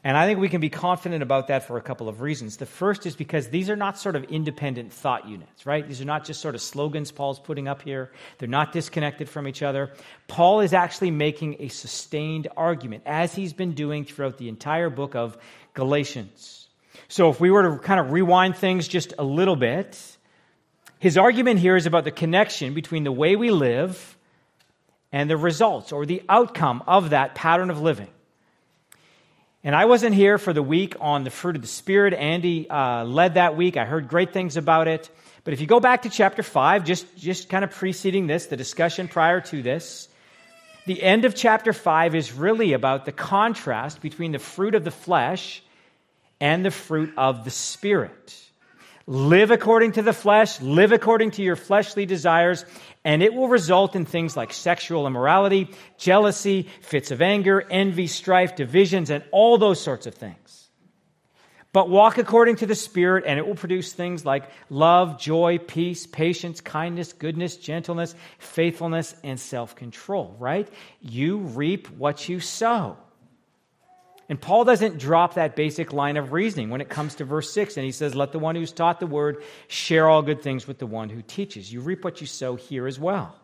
And 0.05 0.15
I 0.15 0.27
think 0.27 0.39
we 0.39 0.49
can 0.49 0.61
be 0.61 0.69
confident 0.69 1.23
about 1.23 1.47
that 1.47 1.63
for 1.63 1.77
a 1.77 1.81
couple 1.81 2.07
of 2.07 2.21
reasons. 2.21 2.57
The 2.57 2.67
first 2.67 3.07
is 3.07 3.15
because 3.15 3.49
these 3.49 3.71
are 3.71 3.75
not 3.75 3.97
sort 3.97 4.15
of 4.15 4.23
independent 4.25 4.93
thought 4.93 5.27
units, 5.27 5.65
right? 5.65 5.85
These 5.85 5.99
are 5.99 6.05
not 6.05 6.25
just 6.25 6.41
sort 6.41 6.53
of 6.53 6.61
slogans 6.61 7.11
Paul's 7.11 7.39
putting 7.39 7.67
up 7.67 7.81
here. 7.81 8.11
They're 8.37 8.47
not 8.47 8.71
disconnected 8.71 9.27
from 9.27 9.47
each 9.47 9.63
other. 9.63 9.93
Paul 10.27 10.59
is 10.59 10.73
actually 10.73 11.09
making 11.09 11.55
a 11.57 11.69
sustained 11.69 12.47
argument, 12.55 13.01
as 13.07 13.33
he's 13.33 13.51
been 13.51 13.71
doing 13.73 14.05
throughout 14.05 14.37
the 14.37 14.47
entire 14.47 14.91
book 14.91 15.15
of 15.15 15.39
Galatians. 15.73 16.67
So 17.07 17.31
if 17.31 17.39
we 17.39 17.49
were 17.49 17.63
to 17.63 17.79
kind 17.79 17.99
of 17.99 18.11
rewind 18.11 18.57
things 18.57 18.87
just 18.87 19.15
a 19.17 19.23
little 19.23 19.55
bit, 19.55 19.99
his 20.99 21.17
argument 21.17 21.59
here 21.59 21.75
is 21.75 21.87
about 21.87 22.03
the 22.03 22.11
connection 22.11 22.75
between 22.75 23.05
the 23.05 23.11
way 23.11 23.35
we 23.35 23.49
live 23.49 24.15
and 25.11 25.31
the 25.31 25.35
results 25.35 25.91
or 25.91 26.05
the 26.05 26.21
outcome 26.29 26.83
of 26.85 27.09
that 27.09 27.33
pattern 27.33 27.71
of 27.71 27.81
living. 27.81 28.09
And 29.65 29.75
I 29.75 29.85
wasn't 29.85 30.13
here 30.13 30.37
for 30.37 30.53
the 30.53 30.61
week 30.61 30.95
on 31.01 31.23
the 31.23 31.31
fruit 31.31 31.55
of 31.55 31.63
the 31.63 31.67
Spirit. 31.67 32.13
Andy 32.13 32.69
uh, 32.69 33.03
led 33.03 33.33
that 33.33 33.57
week. 33.57 33.77
I 33.77 33.85
heard 33.85 34.07
great 34.07 34.31
things 34.31 34.57
about 34.57 34.87
it. 34.87 35.09
But 35.43 35.55
if 35.55 35.59
you 35.59 35.65
go 35.65 35.79
back 35.79 36.03
to 36.03 36.09
chapter 36.11 36.43
5, 36.43 36.85
just, 36.85 37.17
just 37.17 37.49
kind 37.49 37.63
of 37.63 37.71
preceding 37.71 38.27
this, 38.27 38.45
the 38.45 38.57
discussion 38.57 39.07
prior 39.07 39.41
to 39.41 39.63
this, 39.63 40.07
the 40.85 41.01
end 41.01 41.25
of 41.25 41.33
chapter 41.33 41.73
5 41.73 42.13
is 42.13 42.31
really 42.31 42.73
about 42.73 43.05
the 43.05 43.11
contrast 43.11 44.03
between 44.03 44.33
the 44.33 44.39
fruit 44.39 44.75
of 44.75 44.83
the 44.83 44.91
flesh 44.91 45.63
and 46.39 46.63
the 46.63 46.69
fruit 46.69 47.11
of 47.17 47.43
the 47.43 47.49
Spirit. 47.49 48.39
Live 49.07 49.51
according 49.51 49.93
to 49.93 50.01
the 50.01 50.13
flesh, 50.13 50.59
live 50.61 50.91
according 50.91 51.31
to 51.31 51.43
your 51.43 51.55
fleshly 51.55 52.07
desires, 52.07 52.65
and 53.03 53.21
it 53.21 53.35
will 53.35 53.47
result 53.47 53.95
in 53.95 54.03
things 54.03 54.35
like 54.35 54.51
sexual 54.51 55.05
immorality, 55.05 55.69
jealousy, 55.97 56.67
fits 56.81 57.11
of 57.11 57.21
anger, 57.21 57.63
envy, 57.69 58.07
strife, 58.07 58.55
divisions, 58.55 59.11
and 59.11 59.23
all 59.31 59.59
those 59.59 59.79
sorts 59.79 60.07
of 60.07 60.15
things. 60.15 60.69
But 61.71 61.87
walk 61.87 62.17
according 62.17 62.55
to 62.57 62.65
the 62.65 62.73
Spirit, 62.73 63.25
and 63.27 63.37
it 63.37 63.45
will 63.45 63.53
produce 63.53 63.93
things 63.93 64.25
like 64.25 64.49
love, 64.71 65.19
joy, 65.19 65.59
peace, 65.59 66.07
patience, 66.07 66.59
kindness, 66.59 67.13
goodness, 67.13 67.57
gentleness, 67.57 68.15
faithfulness, 68.39 69.13
and 69.23 69.39
self 69.39 69.75
control, 69.75 70.35
right? 70.39 70.67
You 71.01 71.37
reap 71.37 71.89
what 71.89 72.27
you 72.27 72.39
sow. 72.39 72.97
And 74.27 74.41
Paul 74.41 74.63
doesn't 74.65 74.97
drop 74.97 75.35
that 75.35 75.55
basic 75.55 75.93
line 75.93 76.17
of 76.17 76.31
reasoning 76.31 76.71
when 76.71 76.81
it 76.81 76.89
comes 76.89 77.15
to 77.15 77.25
verse 77.25 77.51
6. 77.53 77.77
And 77.77 77.85
he 77.85 77.91
says, 77.91 78.15
Let 78.15 78.31
the 78.31 78.39
one 78.39 78.55
who's 78.55 78.71
taught 78.71 78.99
the 78.99 79.07
word 79.07 79.43
share 79.67 80.09
all 80.09 80.23
good 80.23 80.41
things 80.41 80.67
with 80.67 80.79
the 80.79 80.87
one 80.87 81.09
who 81.09 81.21
teaches. 81.21 81.71
You 81.71 81.81
reap 81.81 82.03
what 82.03 82.21
you 82.21 82.27
sow 82.27 82.55
here 82.55 82.87
as 82.87 82.99
well. 82.99 83.35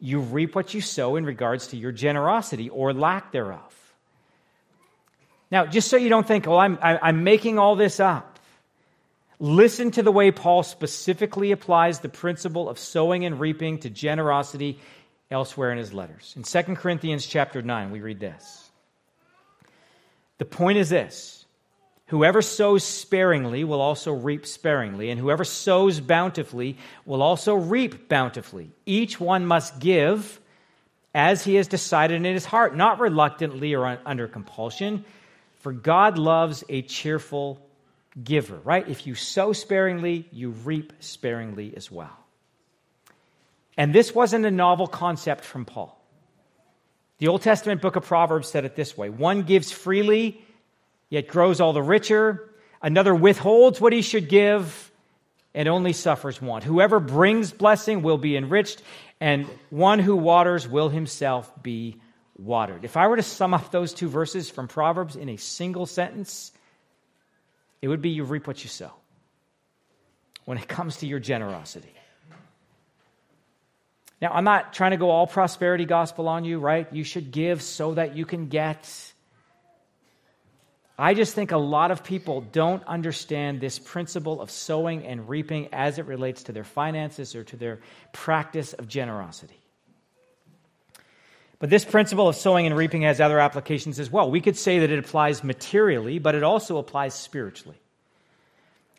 You 0.00 0.20
reap 0.20 0.54
what 0.54 0.74
you 0.74 0.80
sow 0.80 1.16
in 1.16 1.24
regards 1.24 1.68
to 1.68 1.76
your 1.76 1.92
generosity 1.92 2.68
or 2.68 2.92
lack 2.92 3.32
thereof. 3.32 3.76
Now, 5.50 5.66
just 5.66 5.88
so 5.88 5.96
you 5.96 6.08
don't 6.08 6.26
think, 6.26 6.46
well, 6.46 6.58
I'm, 6.58 6.78
I'm 6.80 7.22
making 7.22 7.58
all 7.58 7.76
this 7.76 8.00
up, 8.00 8.38
listen 9.38 9.90
to 9.92 10.02
the 10.02 10.12
way 10.12 10.30
Paul 10.30 10.62
specifically 10.62 11.52
applies 11.52 12.00
the 12.00 12.08
principle 12.08 12.68
of 12.68 12.78
sowing 12.78 13.24
and 13.24 13.38
reaping 13.38 13.78
to 13.78 13.90
generosity 13.90 14.78
elsewhere 15.30 15.70
in 15.70 15.78
his 15.78 15.92
letters. 15.92 16.34
In 16.36 16.44
2 16.44 16.76
Corinthians 16.76 17.26
chapter 17.26 17.62
9, 17.62 17.90
we 17.90 18.00
read 18.00 18.20
this. 18.20 18.69
The 20.40 20.46
point 20.46 20.78
is 20.78 20.88
this 20.88 21.44
whoever 22.06 22.40
sows 22.40 22.82
sparingly 22.82 23.62
will 23.62 23.82
also 23.82 24.10
reap 24.10 24.46
sparingly, 24.46 25.10
and 25.10 25.20
whoever 25.20 25.44
sows 25.44 26.00
bountifully 26.00 26.78
will 27.04 27.22
also 27.22 27.54
reap 27.54 28.08
bountifully. 28.08 28.70
Each 28.86 29.20
one 29.20 29.44
must 29.44 29.78
give 29.80 30.40
as 31.14 31.44
he 31.44 31.56
has 31.56 31.68
decided 31.68 32.16
in 32.16 32.32
his 32.32 32.46
heart, 32.46 32.74
not 32.74 33.00
reluctantly 33.00 33.74
or 33.74 33.98
under 34.06 34.26
compulsion, 34.28 35.04
for 35.58 35.72
God 35.72 36.16
loves 36.16 36.64
a 36.70 36.80
cheerful 36.80 37.60
giver, 38.24 38.60
right? 38.64 38.88
If 38.88 39.06
you 39.06 39.14
sow 39.14 39.52
sparingly, 39.52 40.26
you 40.32 40.50
reap 40.50 40.94
sparingly 41.00 41.74
as 41.76 41.90
well. 41.90 42.16
And 43.76 43.94
this 43.94 44.14
wasn't 44.14 44.46
a 44.46 44.50
novel 44.50 44.86
concept 44.86 45.44
from 45.44 45.66
Paul. 45.66 45.99
The 47.20 47.28
Old 47.28 47.42
Testament 47.42 47.82
book 47.82 47.96
of 47.96 48.06
Proverbs 48.06 48.48
said 48.48 48.64
it 48.64 48.74
this 48.74 48.96
way 48.96 49.10
One 49.10 49.42
gives 49.42 49.70
freely, 49.70 50.42
yet 51.10 51.28
grows 51.28 51.60
all 51.60 51.72
the 51.72 51.82
richer. 51.82 52.50
Another 52.82 53.14
withholds 53.14 53.78
what 53.78 53.92
he 53.92 54.00
should 54.00 54.28
give, 54.30 54.90
and 55.54 55.68
only 55.68 55.92
suffers 55.92 56.40
want. 56.40 56.64
Whoever 56.64 56.98
brings 56.98 57.52
blessing 57.52 58.00
will 58.02 58.16
be 58.16 58.38
enriched, 58.38 58.82
and 59.20 59.46
one 59.68 59.98
who 59.98 60.16
waters 60.16 60.66
will 60.66 60.88
himself 60.88 61.52
be 61.62 62.00
watered. 62.38 62.84
If 62.84 62.96
I 62.96 63.06
were 63.06 63.16
to 63.16 63.22
sum 63.22 63.52
up 63.52 63.70
those 63.70 63.92
two 63.92 64.08
verses 64.08 64.48
from 64.48 64.66
Proverbs 64.66 65.14
in 65.14 65.28
a 65.28 65.36
single 65.36 65.84
sentence, 65.84 66.52
it 67.82 67.88
would 67.88 68.00
be 68.00 68.10
you 68.10 68.24
reap 68.24 68.46
what 68.46 68.64
you 68.64 68.70
sow 68.70 68.92
when 70.46 70.56
it 70.56 70.68
comes 70.68 70.96
to 70.98 71.06
your 71.06 71.18
generosity. 71.18 71.92
Now, 74.20 74.32
I'm 74.32 74.44
not 74.44 74.74
trying 74.74 74.90
to 74.90 74.98
go 74.98 75.10
all 75.10 75.26
prosperity 75.26 75.86
gospel 75.86 76.28
on 76.28 76.44
you, 76.44 76.58
right? 76.58 76.86
You 76.92 77.04
should 77.04 77.30
give 77.30 77.62
so 77.62 77.94
that 77.94 78.16
you 78.16 78.26
can 78.26 78.48
get. 78.48 78.88
I 80.98 81.14
just 81.14 81.34
think 81.34 81.52
a 81.52 81.56
lot 81.56 81.90
of 81.90 82.04
people 82.04 82.42
don't 82.42 82.84
understand 82.84 83.60
this 83.60 83.78
principle 83.78 84.42
of 84.42 84.50
sowing 84.50 85.06
and 85.06 85.26
reaping 85.26 85.68
as 85.72 85.98
it 85.98 86.04
relates 86.04 86.42
to 86.44 86.52
their 86.52 86.64
finances 86.64 87.34
or 87.34 87.44
to 87.44 87.56
their 87.56 87.80
practice 88.12 88.74
of 88.74 88.86
generosity. 88.86 89.56
But 91.58 91.70
this 91.70 91.84
principle 91.84 92.28
of 92.28 92.36
sowing 92.36 92.66
and 92.66 92.76
reaping 92.76 93.02
has 93.02 93.20
other 93.20 93.38
applications 93.38 93.98
as 93.98 94.10
well. 94.10 94.30
We 94.30 94.40
could 94.42 94.56
say 94.56 94.80
that 94.80 94.90
it 94.90 94.98
applies 94.98 95.42
materially, 95.42 96.18
but 96.18 96.34
it 96.34 96.42
also 96.42 96.76
applies 96.76 97.14
spiritually. 97.14 97.76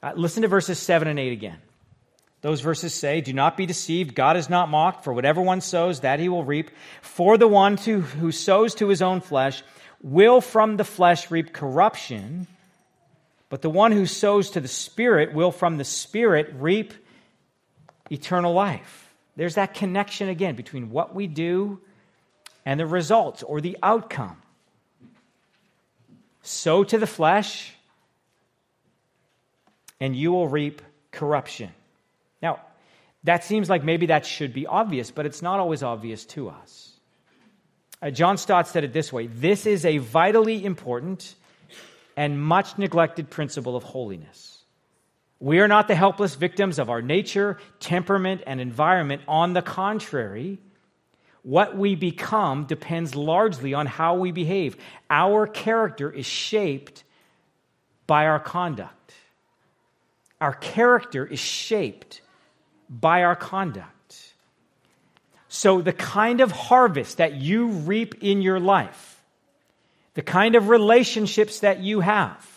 Uh, 0.02 0.14
listen 0.16 0.42
to 0.42 0.48
verses 0.48 0.80
7 0.80 1.08
and 1.08 1.20
8 1.20 1.32
again. 1.32 1.58
Those 2.42 2.62
verses 2.62 2.94
say, 2.94 3.22
Do 3.22 3.34
not 3.34 3.56
be 3.56 3.66
deceived. 3.66 4.16
God 4.16 4.36
is 4.36 4.50
not 4.50 4.70
mocked, 4.70 5.04
for 5.04 5.14
whatever 5.14 5.42
one 5.42 5.62
sows, 5.62 6.00
that 6.00 6.20
he 6.20 6.28
will 6.28 6.44
reap. 6.44 6.72
For 7.02 7.38
the 7.38 7.48
one 7.48 7.78
to, 7.78 8.02
who 8.02 8.32
sows 8.32 8.76
to 8.76 8.88
his 8.88 9.02
own 9.02 9.22
flesh 9.22 9.64
will 10.02 10.42
from 10.42 10.78
the 10.78 10.84
flesh 10.84 11.30
reap 11.30 11.54
corruption, 11.54 12.48
but 13.50 13.62
the 13.62 13.70
one 13.70 13.92
who 13.92 14.08
sows 14.08 14.52
to 14.52 14.60
the 14.60 14.68
Spirit 14.68 15.34
will 15.34 15.52
from 15.52 15.78
the 15.78 15.84
Spirit 15.84 16.54
reap 16.58 16.94
eternal 18.10 18.54
life. 18.54 19.14
There's 19.36 19.56
that 19.56 19.76
connection 19.76 20.28
again 20.28 20.56
between 20.56 20.90
what 20.90 21.14
we 21.14 21.28
do 21.28 21.80
and 22.66 22.80
the 22.80 22.88
results 22.88 23.44
or 23.44 23.62
the 23.62 23.78
outcome. 23.84 24.42
Sow 26.42 26.84
to 26.84 26.98
the 26.98 27.08
flesh, 27.08 27.74
and 30.00 30.16
you 30.16 30.32
will 30.32 30.48
reap 30.48 30.82
corruption. 31.12 31.72
That 33.24 33.44
seems 33.44 33.70
like 33.70 33.84
maybe 33.84 34.08
that 34.08 34.26
should 34.26 34.54
be 34.54 34.66
obvious, 34.66 35.12
but 35.12 35.26
it's 35.26 35.42
not 35.42 35.60
always 35.60 35.84
obvious 35.84 36.26
to 36.28 36.50
us. 36.50 36.92
Uh, 38.02 38.10
John 38.10 38.38
Stott 38.38 38.68
said 38.68 38.84
it 38.84 38.94
this 38.94 39.14
way 39.14 39.28
This 39.28 39.66
is 39.66 39.86
a 39.86 40.00
vitally 40.00 40.66
important 40.66 41.36
and 42.18 42.42
much 42.42 42.78
neglected 42.78 43.30
principle 43.30 43.76
of 43.76 43.84
holiness. 43.84 44.64
We 45.40 45.60
are 45.60 45.68
not 45.68 45.88
the 45.88 45.96
helpless 45.96 46.36
victims 46.36 46.78
of 46.78 46.90
our 46.90 47.02
nature, 47.02 47.58
temperament, 47.80 48.44
and 48.46 48.62
environment. 48.62 49.24
On 49.28 49.54
the 49.54 49.62
contrary, 49.62 50.60
what 51.44 51.76
we 51.76 51.96
become 51.96 52.66
depends 52.66 53.16
largely 53.16 53.74
on 53.74 53.88
how 53.88 54.16
we 54.16 54.32
behave. 54.32 54.78
Our 55.10 55.48
character 55.48 56.12
is 56.12 56.28
shaped 56.28 57.04
by 58.06 58.28
our 58.28 58.40
conduct. 58.40 59.14
Our 60.40 60.54
character 60.54 61.26
is 61.26 61.40
shaped 61.40 62.22
by 62.92 63.24
our 63.24 63.36
conduct. 63.36 64.34
So, 65.48 65.82
the 65.82 65.94
kind 65.94 66.42
of 66.42 66.52
harvest 66.52 67.18
that 67.18 67.34
you 67.34 67.68
reap 67.68 68.24
in 68.24 68.42
your 68.42 68.60
life, 68.60 69.22
the 70.14 70.22
kind 70.22 70.56
of 70.56 70.70
relationships 70.70 71.60
that 71.60 71.80
you 71.80 72.02
have, 72.02 72.48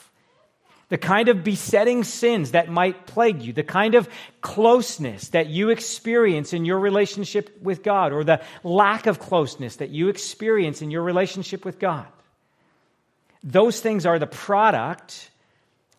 the 0.90 0.98
kind 0.98 1.28
of 1.28 1.42
besetting 1.42 2.04
sins 2.04 2.52
that 2.52 2.68
might 2.68 3.06
plague 3.06 3.42
you, 3.42 3.52
the 3.52 3.64
kind 3.64 3.94
of 3.94 4.08
closeness 4.42 5.28
that 5.30 5.48
you 5.48 5.70
experience 5.70 6.52
in 6.52 6.64
your 6.64 6.78
relationship 6.78 7.60
with 7.62 7.82
God, 7.82 8.12
or 8.12 8.22
the 8.22 8.42
lack 8.62 9.06
of 9.06 9.18
closeness 9.18 9.76
that 9.76 9.90
you 9.90 10.08
experience 10.08 10.82
in 10.82 10.90
your 10.90 11.02
relationship 11.02 11.64
with 11.64 11.78
God. 11.78 12.06
Those 13.42 13.80
things 13.80 14.06
are 14.06 14.18
the 14.18 14.26
product 14.26 15.30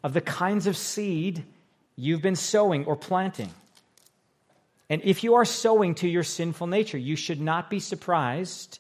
of 0.04 0.14
the 0.14 0.22
kinds 0.22 0.66
of 0.66 0.78
seed 0.78 1.44
you've 1.96 2.22
been 2.22 2.36
sowing 2.36 2.86
or 2.86 2.96
planting. 2.96 3.52
And 4.90 5.02
if 5.04 5.24
you 5.24 5.36
are 5.36 5.46
sowing 5.46 5.96
to 5.96 6.08
your 6.08 6.24
sinful 6.24 6.68
nature, 6.68 6.98
you 6.98 7.16
should 7.16 7.42
not 7.42 7.70
be 7.70 7.80
surprised 7.80 8.80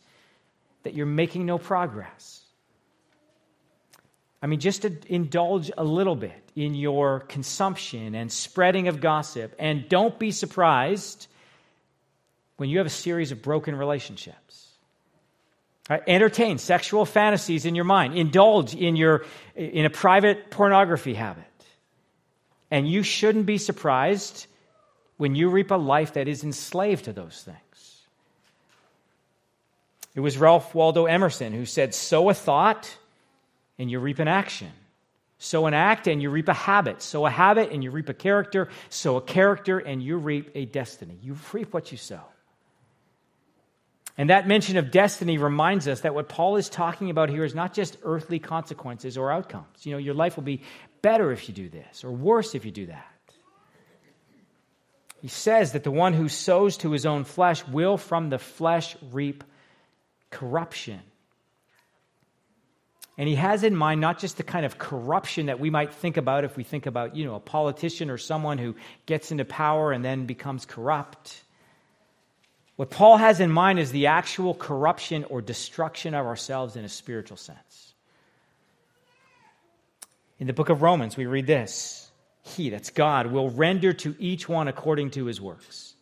that 0.84 0.94
you're 0.94 1.06
making 1.06 1.46
no 1.46 1.58
progress. 1.58 2.42
I 4.42 4.48
mean, 4.48 4.60
just 4.60 4.84
to 4.84 4.96
indulge 5.08 5.72
a 5.76 5.84
little 5.84 6.16
bit 6.16 6.52
in 6.56 6.76
your 6.76 7.22
consumption 7.22 8.14
and 8.14 8.32
spreading 8.32 8.88
of 8.88 9.02
gossip, 9.02 9.56
and 9.58 9.90
don't 9.90 10.20
be 10.20 10.32
surprised 10.32 11.28
when 12.58 12.70
you 12.70 12.78
have 12.78 12.88
a 12.88 12.92
series 12.92 13.32
of 13.32 13.42
broken 13.42 13.76
relationships. 13.76 14.68
Right? 15.90 16.04
Entertain 16.08 16.60
sexual 16.60 17.06
fantasies 17.06 17.66
in 17.66 17.76
your 17.76 17.86
mind. 17.86 18.18
Indulge 18.18 18.76
in, 18.76 18.96
your, 18.96 19.26
in 19.56 19.86
a 19.86 19.90
private 19.90 20.52
pornography 20.52 21.16
habit. 21.16 21.44
And 22.70 22.88
you 22.88 23.04
shouldn't 23.04 23.46
be 23.46 23.58
surprised 23.58 24.48
when 25.18 25.36
you 25.36 25.50
reap 25.50 25.72
a 25.72 25.76
life 25.76 26.14
that 26.14 26.28
is 26.28 26.44
enslaved 26.44 27.06
to 27.06 27.14
those 27.14 27.42
things. 27.44 28.02
It 30.14 30.22
was 30.22 30.38
Ralph 30.38 30.74
Waldo 30.74 31.06
Emerson 31.06 31.54
who 31.54 31.66
said, 31.66 31.94
Sow 31.94 32.30
a 32.30 32.34
thought 32.34 32.98
and 33.78 33.92
you 33.92 34.00
reap 34.00 34.20
an 34.20 34.28
action. 34.28 34.72
Sow 35.38 35.66
an 35.66 35.74
act 35.74 36.08
and 36.08 36.22
you 36.22 36.30
reap 36.30 36.48
a 36.48 36.54
habit. 36.54 37.02
Sow 37.02 37.26
a 37.26 37.30
habit 37.30 37.72
and 37.72 37.84
you 37.84 37.92
reap 37.92 38.08
a 38.08 38.14
character. 38.14 38.70
Sow 38.90 39.18
a 39.18 39.22
character 39.22 39.80
and 39.80 40.02
you 40.02 40.18
reap 40.18 40.52
a 40.56 40.66
destiny. 40.66 41.18
You 41.22 41.38
reap 41.52 41.74
what 41.74 41.92
you 41.92 41.98
sow. 41.98 42.22
And 44.18 44.30
that 44.30 44.48
mention 44.48 44.78
of 44.78 44.92
destiny 44.92 45.38
reminds 45.38 45.90
us 45.90 46.02
that 46.02 46.16
what 46.16 46.30
Paul 46.30 46.56
is 46.56 46.70
talking 46.70 47.10
about 47.10 47.30
here 47.30 47.44
is 47.44 47.54
not 47.54 47.74
just 47.74 47.98
earthly 48.04 48.40
consequences 48.40 49.18
or 49.18 49.30
outcomes. 49.30 49.86
You 49.86 49.92
know, 49.92 49.98
your 49.98 50.14
life 50.14 50.38
will 50.38 50.44
be 50.44 50.62
better 51.02 51.34
if 51.34 51.50
you 51.50 51.54
do 51.54 51.68
this, 51.68 52.06
or 52.06 52.12
worse 52.12 52.56
if 52.56 52.64
you 52.64 52.72
do 52.72 52.86
that. 52.86 53.15
He 55.26 55.30
says 55.30 55.72
that 55.72 55.84
the 55.84 55.90
one 55.90 56.14
who 56.14 56.30
sows 56.30 56.78
to 56.78 56.92
his 56.92 57.04
own 57.04 57.24
flesh 57.24 57.68
will 57.68 57.98
from 57.98 58.30
the 58.30 58.38
flesh 58.38 58.96
reap 59.12 59.44
corruption. 60.30 61.00
And 63.18 63.28
he 63.28 63.34
has 63.34 63.64
in 63.64 63.76
mind 63.76 64.00
not 64.02 64.20
just 64.20 64.38
the 64.38 64.44
kind 64.44 64.68
of 64.68 64.78
corruption 64.78 65.48
that 65.48 65.60
we 65.60 65.72
might 65.72 65.96
think 65.96 66.18
about 66.18 66.44
if 66.44 66.56
we 66.56 66.64
think 66.64 66.86
about, 66.86 67.16
you 67.16 67.26
know, 67.26 67.34
a 67.34 67.40
politician 67.40 68.12
or 68.12 68.20
someone 68.20 68.60
who 68.60 68.76
gets 69.08 69.32
into 69.32 69.46
power 69.46 69.92
and 69.92 70.06
then 70.06 70.28
becomes 70.28 70.64
corrupt. 70.64 71.42
What 72.76 72.92
Paul 72.92 73.18
has 73.18 73.40
in 73.40 73.50
mind 73.50 73.80
is 73.80 73.92
the 73.92 74.06
actual 74.06 74.54
corruption 74.54 75.24
or 75.24 75.42
destruction 75.42 76.14
of 76.14 76.28
ourselves 76.28 76.76
in 76.76 76.86
a 76.86 76.90
spiritual 76.90 77.38
sense. 77.38 77.96
In 80.38 80.46
the 80.46 80.54
book 80.54 80.70
of 80.70 80.84
Romans, 80.84 81.18
we 81.18 81.26
read 81.26 81.48
this 81.48 82.05
He, 82.46 82.70
that's 82.70 82.92
God, 82.92 83.28
will 83.28 83.50
render 83.50 83.92
to 83.92 84.16
each 84.20 84.48
one 84.48 84.68
according 84.68 85.12
to 85.12 85.26
his 85.26 85.42
works. 85.42 85.96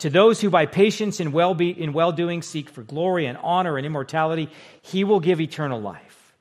To 0.00 0.10
those 0.10 0.42
who 0.42 0.50
by 0.50 0.66
patience 0.66 1.20
and 1.20 1.32
well 1.32 1.58
in 1.58 1.94
well 1.94 2.12
doing 2.12 2.42
seek 2.42 2.68
for 2.68 2.82
glory 2.82 3.24
and 3.24 3.38
honor 3.38 3.78
and 3.78 3.86
immortality, 3.86 4.50
he 4.82 5.04
will 5.04 5.20
give 5.20 5.40
eternal 5.40 5.80
life. 5.80 6.34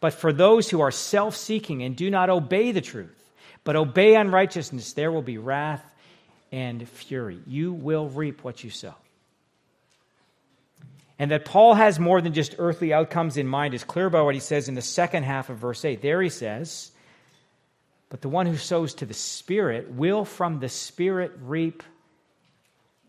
But 0.00 0.12
for 0.12 0.34
those 0.34 0.68
who 0.68 0.82
are 0.82 0.90
self 0.90 1.34
seeking 1.34 1.82
and 1.82 1.96
do 1.96 2.10
not 2.10 2.28
obey 2.28 2.72
the 2.72 2.82
truth, 2.82 3.18
but 3.64 3.74
obey 3.74 4.16
unrighteousness, 4.16 4.92
there 4.92 5.10
will 5.10 5.22
be 5.22 5.38
wrath 5.38 5.82
and 6.52 6.86
fury. 6.86 7.38
You 7.46 7.72
will 7.72 8.10
reap 8.10 8.44
what 8.44 8.62
you 8.62 8.68
sow. 8.68 8.94
And 11.18 11.30
that 11.30 11.46
Paul 11.46 11.72
has 11.72 11.98
more 11.98 12.20
than 12.20 12.34
just 12.34 12.56
earthly 12.58 12.92
outcomes 12.92 13.38
in 13.38 13.46
mind 13.46 13.72
is 13.72 13.82
clear 13.82 14.10
by 14.10 14.20
what 14.20 14.34
he 14.34 14.40
says 14.40 14.68
in 14.68 14.74
the 14.74 14.82
second 14.82 15.22
half 15.22 15.48
of 15.48 15.56
verse 15.56 15.86
8. 15.86 16.02
There 16.02 16.20
he 16.20 16.28
says, 16.28 16.90
But 18.08 18.20
the 18.20 18.28
one 18.28 18.46
who 18.46 18.56
sows 18.56 18.94
to 18.94 19.06
the 19.06 19.14
Spirit 19.14 19.90
will 19.90 20.24
from 20.24 20.60
the 20.60 20.68
Spirit 20.68 21.32
reap 21.42 21.82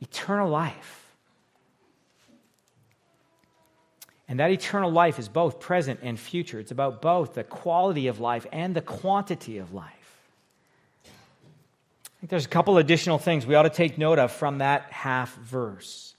eternal 0.01 0.49
life. 0.49 1.05
And 4.27 4.39
that 4.39 4.49
eternal 4.49 4.91
life 4.91 5.19
is 5.19 5.29
both 5.29 5.59
present 5.59 5.99
and 6.01 6.19
future. 6.19 6.59
It's 6.59 6.71
about 6.71 7.01
both 7.01 7.35
the 7.35 7.43
quality 7.43 8.07
of 8.07 8.19
life 8.19 8.47
and 8.51 8.75
the 8.75 8.81
quantity 8.81 9.59
of 9.59 9.73
life. 9.73 9.91
I 11.05 12.19
think 12.19 12.29
there's 12.31 12.45
a 12.45 12.49
couple 12.49 12.77
additional 12.79 13.19
things 13.19 13.45
we 13.45 13.53
ought 13.53 13.63
to 13.63 13.69
take 13.69 13.97
note 13.99 14.17
of 14.17 14.31
from 14.31 14.57
that 14.59 14.91
half 14.91 15.35
verse. 15.35 16.14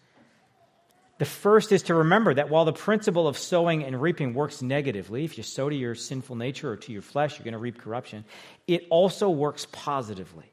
The 1.18 1.24
first 1.24 1.72
is 1.72 1.84
to 1.84 1.94
remember 1.94 2.34
that 2.34 2.50
while 2.50 2.66
the 2.66 2.72
principle 2.72 3.26
of 3.26 3.38
sowing 3.38 3.84
and 3.84 4.00
reaping 4.00 4.34
works 4.34 4.60
negatively, 4.60 5.24
if 5.24 5.38
you 5.38 5.44
sow 5.44 5.70
to 5.70 5.74
your 5.74 5.94
sinful 5.94 6.36
nature 6.36 6.70
or 6.70 6.76
to 6.76 6.92
your 6.92 7.02
flesh, 7.02 7.38
you're 7.38 7.44
going 7.44 7.52
to 7.52 7.58
reap 7.58 7.78
corruption, 7.78 8.24
it 8.66 8.86
also 8.90 9.30
works 9.30 9.66
positively. 9.72 10.44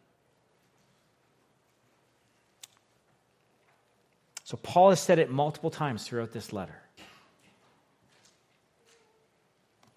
So, 4.45 4.57
Paul 4.57 4.91
has 4.91 4.99
said 4.99 5.19
it 5.19 5.29
multiple 5.29 5.71
times 5.71 6.05
throughout 6.05 6.31
this 6.31 6.53
letter. 6.53 6.79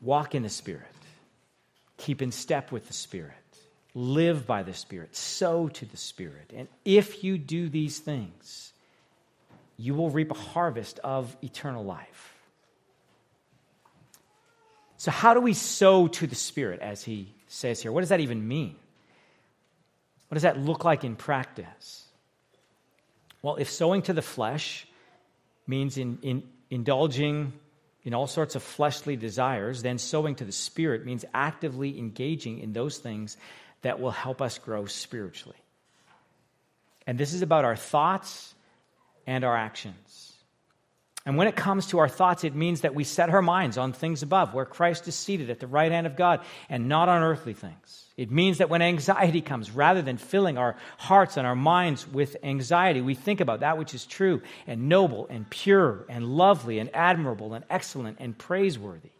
Walk 0.00 0.34
in 0.34 0.42
the 0.42 0.48
Spirit, 0.48 0.86
keep 1.96 2.22
in 2.22 2.32
step 2.32 2.72
with 2.72 2.86
the 2.86 2.92
Spirit, 2.92 3.34
live 3.94 4.46
by 4.46 4.62
the 4.62 4.74
Spirit, 4.74 5.14
sow 5.14 5.68
to 5.68 5.84
the 5.84 5.96
Spirit. 5.96 6.52
And 6.54 6.68
if 6.84 7.22
you 7.22 7.38
do 7.38 7.68
these 7.68 7.98
things, 7.98 8.72
you 9.76 9.94
will 9.94 10.10
reap 10.10 10.30
a 10.30 10.34
harvest 10.34 10.98
of 11.00 11.36
eternal 11.42 11.84
life. 11.84 12.34
So, 14.96 15.10
how 15.10 15.34
do 15.34 15.40
we 15.40 15.52
sow 15.52 16.08
to 16.08 16.26
the 16.26 16.34
Spirit, 16.34 16.80
as 16.80 17.04
he 17.04 17.34
says 17.48 17.82
here? 17.82 17.92
What 17.92 18.00
does 18.00 18.08
that 18.08 18.20
even 18.20 18.46
mean? 18.46 18.76
What 20.28 20.36
does 20.36 20.42
that 20.42 20.58
look 20.58 20.84
like 20.84 21.04
in 21.04 21.16
practice? 21.16 22.04
Well, 23.42 23.56
if 23.56 23.70
sowing 23.70 24.02
to 24.02 24.12
the 24.12 24.22
flesh 24.22 24.86
means 25.66 25.98
in, 25.98 26.18
in 26.22 26.42
indulging 26.70 27.52
in 28.02 28.14
all 28.14 28.26
sorts 28.26 28.54
of 28.54 28.62
fleshly 28.62 29.16
desires, 29.16 29.82
then 29.82 29.98
sowing 29.98 30.34
to 30.36 30.44
the 30.44 30.52
Spirit 30.52 31.04
means 31.04 31.24
actively 31.34 31.98
engaging 31.98 32.60
in 32.60 32.72
those 32.72 32.98
things 32.98 33.36
that 33.82 34.00
will 34.00 34.10
help 34.10 34.40
us 34.40 34.58
grow 34.58 34.86
spiritually. 34.86 35.58
And 37.06 37.18
this 37.18 37.34
is 37.34 37.42
about 37.42 37.64
our 37.64 37.76
thoughts 37.76 38.54
and 39.26 39.44
our 39.44 39.56
actions. 39.56 40.32
And 41.26 41.36
when 41.36 41.48
it 41.48 41.56
comes 41.56 41.88
to 41.88 41.98
our 41.98 42.08
thoughts, 42.08 42.44
it 42.44 42.54
means 42.54 42.82
that 42.82 42.94
we 42.94 43.02
set 43.02 43.30
our 43.30 43.42
minds 43.42 43.76
on 43.76 43.92
things 43.92 44.22
above, 44.22 44.54
where 44.54 44.64
Christ 44.64 45.08
is 45.08 45.16
seated 45.16 45.50
at 45.50 45.58
the 45.58 45.66
right 45.66 45.90
hand 45.90 46.06
of 46.06 46.14
God, 46.14 46.40
and 46.68 46.88
not 46.88 47.08
on 47.08 47.20
earthly 47.20 47.52
things. 47.52 48.04
It 48.16 48.30
means 48.30 48.58
that 48.58 48.70
when 48.70 48.80
anxiety 48.80 49.40
comes, 49.40 49.72
rather 49.72 50.02
than 50.02 50.18
filling 50.18 50.56
our 50.56 50.76
hearts 50.98 51.36
and 51.36 51.44
our 51.44 51.56
minds 51.56 52.06
with 52.06 52.36
anxiety, 52.44 53.00
we 53.00 53.16
think 53.16 53.40
about 53.40 53.60
that 53.60 53.76
which 53.76 53.92
is 53.92 54.06
true 54.06 54.40
and 54.68 54.88
noble 54.88 55.26
and 55.28 55.50
pure 55.50 56.06
and 56.08 56.24
lovely 56.24 56.78
and 56.78 56.94
admirable 56.94 57.54
and 57.54 57.64
excellent 57.68 58.18
and 58.20 58.38
praiseworthy. 58.38 59.10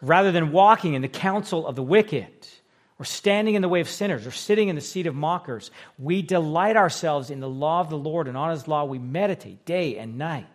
Rather 0.00 0.30
than 0.30 0.52
walking 0.52 0.94
in 0.94 1.02
the 1.02 1.08
counsel 1.08 1.66
of 1.66 1.74
the 1.74 1.82
wicked, 1.82 2.46
or 2.98 3.04
standing 3.04 3.54
in 3.54 3.62
the 3.62 3.68
way 3.68 3.80
of 3.80 3.88
sinners, 3.88 4.26
or 4.26 4.30
sitting 4.30 4.68
in 4.68 4.74
the 4.74 4.80
seat 4.80 5.06
of 5.06 5.14
mockers. 5.14 5.70
We 5.98 6.22
delight 6.22 6.76
ourselves 6.76 7.28
in 7.30 7.40
the 7.40 7.48
law 7.48 7.80
of 7.80 7.90
the 7.90 7.98
Lord, 7.98 8.26
and 8.26 8.36
on 8.36 8.50
his 8.50 8.66
law 8.66 8.84
we 8.84 8.98
meditate 8.98 9.66
day 9.66 9.98
and 9.98 10.16
night. 10.16 10.46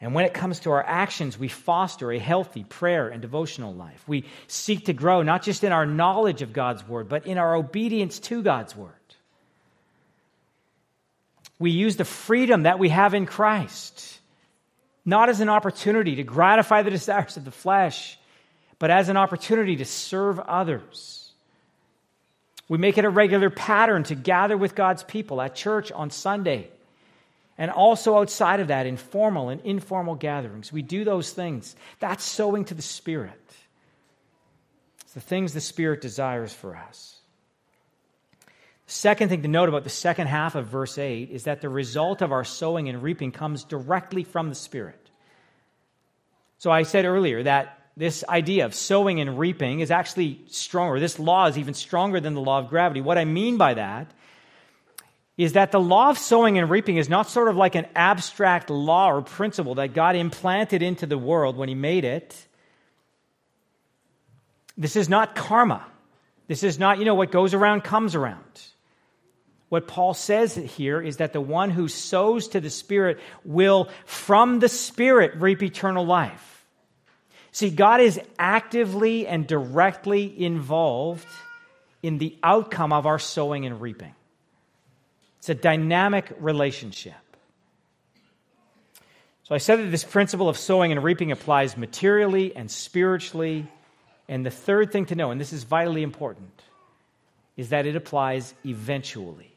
And 0.00 0.14
when 0.14 0.24
it 0.24 0.32
comes 0.32 0.60
to 0.60 0.70
our 0.70 0.82
actions, 0.82 1.38
we 1.38 1.48
foster 1.48 2.10
a 2.10 2.18
healthy 2.18 2.64
prayer 2.64 3.08
and 3.08 3.20
devotional 3.20 3.74
life. 3.74 4.02
We 4.08 4.24
seek 4.46 4.86
to 4.86 4.94
grow 4.94 5.22
not 5.22 5.42
just 5.42 5.62
in 5.62 5.72
our 5.72 5.84
knowledge 5.84 6.40
of 6.40 6.54
God's 6.54 6.86
word, 6.88 7.08
but 7.10 7.26
in 7.26 7.36
our 7.36 7.54
obedience 7.54 8.18
to 8.20 8.42
God's 8.42 8.74
word. 8.74 8.94
We 11.58 11.72
use 11.72 11.96
the 11.96 12.06
freedom 12.06 12.62
that 12.62 12.78
we 12.78 12.88
have 12.88 13.12
in 13.12 13.26
Christ, 13.26 14.18
not 15.04 15.28
as 15.28 15.40
an 15.40 15.50
opportunity 15.50 16.16
to 16.16 16.22
gratify 16.22 16.80
the 16.80 16.90
desires 16.98 17.36
of 17.36 17.44
the 17.44 17.50
flesh 17.50 18.18
but 18.80 18.90
as 18.90 19.08
an 19.08 19.16
opportunity 19.16 19.76
to 19.76 19.84
serve 19.84 20.40
others. 20.40 21.30
We 22.68 22.78
make 22.78 22.98
it 22.98 23.04
a 23.04 23.10
regular 23.10 23.50
pattern 23.50 24.04
to 24.04 24.14
gather 24.16 24.56
with 24.56 24.74
God's 24.74 25.04
people 25.04 25.40
at 25.40 25.54
church 25.54 25.92
on 25.92 26.10
Sunday 26.10 26.68
and 27.58 27.70
also 27.70 28.16
outside 28.16 28.60
of 28.60 28.68
that 28.68 28.86
in 28.86 28.96
formal 28.96 29.50
and 29.50 29.60
informal 29.60 30.14
gatherings. 30.14 30.72
We 30.72 30.80
do 30.80 31.04
those 31.04 31.30
things. 31.30 31.76
That's 31.98 32.24
sowing 32.24 32.64
to 32.66 32.74
the 32.74 32.82
Spirit. 32.82 33.38
It's 35.02 35.12
the 35.12 35.20
things 35.20 35.52
the 35.52 35.60
Spirit 35.60 36.00
desires 36.00 36.54
for 36.54 36.74
us. 36.74 37.18
Second 38.86 39.28
thing 39.28 39.42
to 39.42 39.48
note 39.48 39.68
about 39.68 39.84
the 39.84 39.90
second 39.90 40.28
half 40.28 40.54
of 40.54 40.68
verse 40.68 40.96
8 40.96 41.30
is 41.30 41.44
that 41.44 41.60
the 41.60 41.68
result 41.68 42.22
of 42.22 42.32
our 42.32 42.44
sowing 42.44 42.88
and 42.88 43.02
reaping 43.02 43.30
comes 43.30 43.62
directly 43.62 44.24
from 44.24 44.48
the 44.48 44.54
Spirit. 44.54 45.10
So 46.58 46.70
I 46.70 46.84
said 46.84 47.04
earlier 47.04 47.42
that 47.42 47.79
this 47.96 48.24
idea 48.28 48.64
of 48.64 48.74
sowing 48.74 49.20
and 49.20 49.38
reaping 49.38 49.80
is 49.80 49.90
actually 49.90 50.40
stronger. 50.48 51.00
This 51.00 51.18
law 51.18 51.46
is 51.46 51.58
even 51.58 51.74
stronger 51.74 52.20
than 52.20 52.34
the 52.34 52.40
law 52.40 52.58
of 52.58 52.68
gravity. 52.68 53.00
What 53.00 53.18
I 53.18 53.24
mean 53.24 53.56
by 53.56 53.74
that 53.74 54.10
is 55.36 55.54
that 55.54 55.72
the 55.72 55.80
law 55.80 56.10
of 56.10 56.18
sowing 56.18 56.58
and 56.58 56.70
reaping 56.70 56.96
is 56.96 57.08
not 57.08 57.28
sort 57.28 57.48
of 57.48 57.56
like 57.56 57.74
an 57.74 57.86
abstract 57.94 58.68
law 58.70 59.10
or 59.10 59.22
principle 59.22 59.76
that 59.76 59.94
God 59.94 60.14
implanted 60.14 60.82
into 60.82 61.06
the 61.06 61.18
world 61.18 61.56
when 61.56 61.68
He 61.68 61.74
made 61.74 62.04
it. 62.04 62.36
This 64.76 64.96
is 64.96 65.08
not 65.08 65.34
karma. 65.34 65.86
This 66.46 66.62
is 66.62 66.78
not, 66.78 66.98
you 66.98 67.04
know, 67.04 67.14
what 67.14 67.30
goes 67.30 67.54
around 67.54 67.84
comes 67.84 68.14
around. 68.14 68.60
What 69.68 69.86
Paul 69.86 70.14
says 70.14 70.54
here 70.54 71.00
is 71.00 71.18
that 71.18 71.32
the 71.32 71.40
one 71.40 71.70
who 71.70 71.86
sows 71.86 72.48
to 72.48 72.60
the 72.60 72.70
Spirit 72.70 73.20
will, 73.44 73.88
from 74.04 74.58
the 74.58 74.68
Spirit, 74.68 75.36
reap 75.36 75.62
eternal 75.62 76.04
life. 76.04 76.49
See, 77.52 77.70
God 77.70 78.00
is 78.00 78.20
actively 78.38 79.26
and 79.26 79.46
directly 79.46 80.44
involved 80.44 81.26
in 82.02 82.18
the 82.18 82.36
outcome 82.42 82.92
of 82.92 83.06
our 83.06 83.18
sowing 83.18 83.66
and 83.66 83.80
reaping. 83.80 84.14
It's 85.38 85.48
a 85.48 85.54
dynamic 85.54 86.32
relationship. 86.38 87.14
So 89.44 89.54
I 89.54 89.58
said 89.58 89.80
that 89.80 89.90
this 89.90 90.04
principle 90.04 90.48
of 90.48 90.56
sowing 90.56 90.92
and 90.92 91.02
reaping 91.02 91.32
applies 91.32 91.76
materially 91.76 92.54
and 92.54 92.70
spiritually. 92.70 93.66
And 94.28 94.46
the 94.46 94.50
third 94.50 94.92
thing 94.92 95.06
to 95.06 95.16
know, 95.16 95.32
and 95.32 95.40
this 95.40 95.52
is 95.52 95.64
vitally 95.64 96.04
important, 96.04 96.62
is 97.56 97.70
that 97.70 97.84
it 97.84 97.96
applies 97.96 98.54
eventually. 98.64 99.52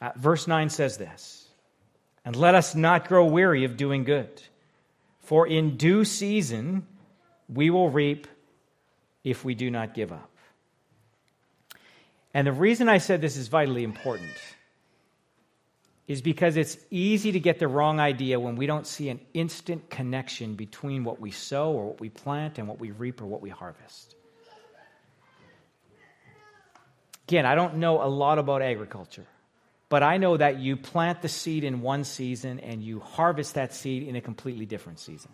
Uh, 0.00 0.12
verse 0.16 0.48
9 0.48 0.70
says 0.70 0.96
this 0.96 1.46
And 2.24 2.34
let 2.34 2.54
us 2.54 2.74
not 2.74 3.08
grow 3.08 3.26
weary 3.26 3.64
of 3.64 3.76
doing 3.76 4.04
good. 4.04 4.42
For 5.32 5.46
in 5.46 5.78
due 5.78 6.04
season 6.04 6.86
we 7.48 7.70
will 7.70 7.88
reap 7.88 8.26
if 9.24 9.46
we 9.46 9.54
do 9.54 9.70
not 9.70 9.94
give 9.94 10.12
up. 10.12 10.30
And 12.34 12.46
the 12.46 12.52
reason 12.52 12.86
I 12.86 12.98
said 12.98 13.22
this 13.22 13.38
is 13.38 13.48
vitally 13.48 13.82
important 13.82 14.36
is 16.06 16.20
because 16.20 16.58
it's 16.58 16.76
easy 16.90 17.32
to 17.32 17.40
get 17.40 17.58
the 17.58 17.66
wrong 17.66 17.98
idea 17.98 18.38
when 18.38 18.56
we 18.56 18.66
don't 18.66 18.86
see 18.86 19.08
an 19.08 19.20
instant 19.32 19.88
connection 19.88 20.54
between 20.54 21.02
what 21.02 21.18
we 21.18 21.30
sow 21.30 21.72
or 21.72 21.86
what 21.86 21.98
we 21.98 22.10
plant 22.10 22.58
and 22.58 22.68
what 22.68 22.78
we 22.78 22.90
reap 22.90 23.22
or 23.22 23.24
what 23.24 23.40
we 23.40 23.48
harvest. 23.48 24.14
Again, 27.26 27.46
I 27.46 27.54
don't 27.54 27.76
know 27.76 28.02
a 28.02 28.10
lot 28.22 28.38
about 28.38 28.60
agriculture. 28.60 29.24
But 29.92 30.02
I 30.02 30.16
know 30.16 30.38
that 30.38 30.58
you 30.58 30.78
plant 30.78 31.20
the 31.20 31.28
seed 31.28 31.64
in 31.64 31.82
one 31.82 32.04
season 32.04 32.60
and 32.60 32.82
you 32.82 33.00
harvest 33.00 33.56
that 33.56 33.74
seed 33.74 34.08
in 34.08 34.16
a 34.16 34.22
completely 34.22 34.64
different 34.64 34.98
season. 34.98 35.30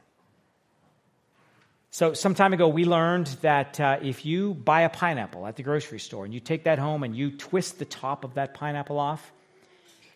So, 1.92 2.12
some 2.12 2.34
time 2.34 2.52
ago, 2.52 2.66
we 2.66 2.84
learned 2.84 3.28
that 3.42 3.78
uh, 3.78 4.00
if 4.02 4.26
you 4.26 4.54
buy 4.54 4.80
a 4.80 4.88
pineapple 4.88 5.46
at 5.46 5.54
the 5.54 5.62
grocery 5.62 6.00
store 6.00 6.24
and 6.24 6.34
you 6.34 6.40
take 6.40 6.64
that 6.64 6.80
home 6.80 7.04
and 7.04 7.14
you 7.14 7.30
twist 7.30 7.78
the 7.78 7.84
top 7.84 8.24
of 8.24 8.34
that 8.34 8.54
pineapple 8.54 8.98
off 8.98 9.32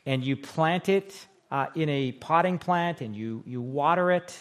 and 0.06 0.24
you 0.24 0.36
plant 0.36 0.88
it 0.88 1.14
uh, 1.52 1.66
in 1.76 1.88
a 1.88 2.10
potting 2.10 2.58
plant 2.58 3.00
and 3.00 3.14
you, 3.14 3.44
you 3.46 3.60
water 3.60 4.10
it, 4.10 4.36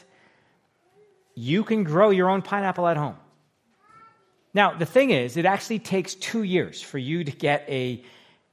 you 1.35 1.63
can 1.63 1.83
grow 1.83 2.09
your 2.09 2.27
own 2.27 2.41
pineapple 2.41 2.87
at 2.87 2.97
home. 2.97 3.17
Now, 4.51 4.73
the 4.73 4.87
thing 4.87 5.11
is, 5.11 5.37
it 5.37 5.45
actually 5.45 5.77
takes 5.77 6.15
two 6.15 6.41
years 6.41 6.81
for 6.81 6.97
you 6.97 7.23
to 7.23 7.31
get 7.31 7.69
a 7.69 8.03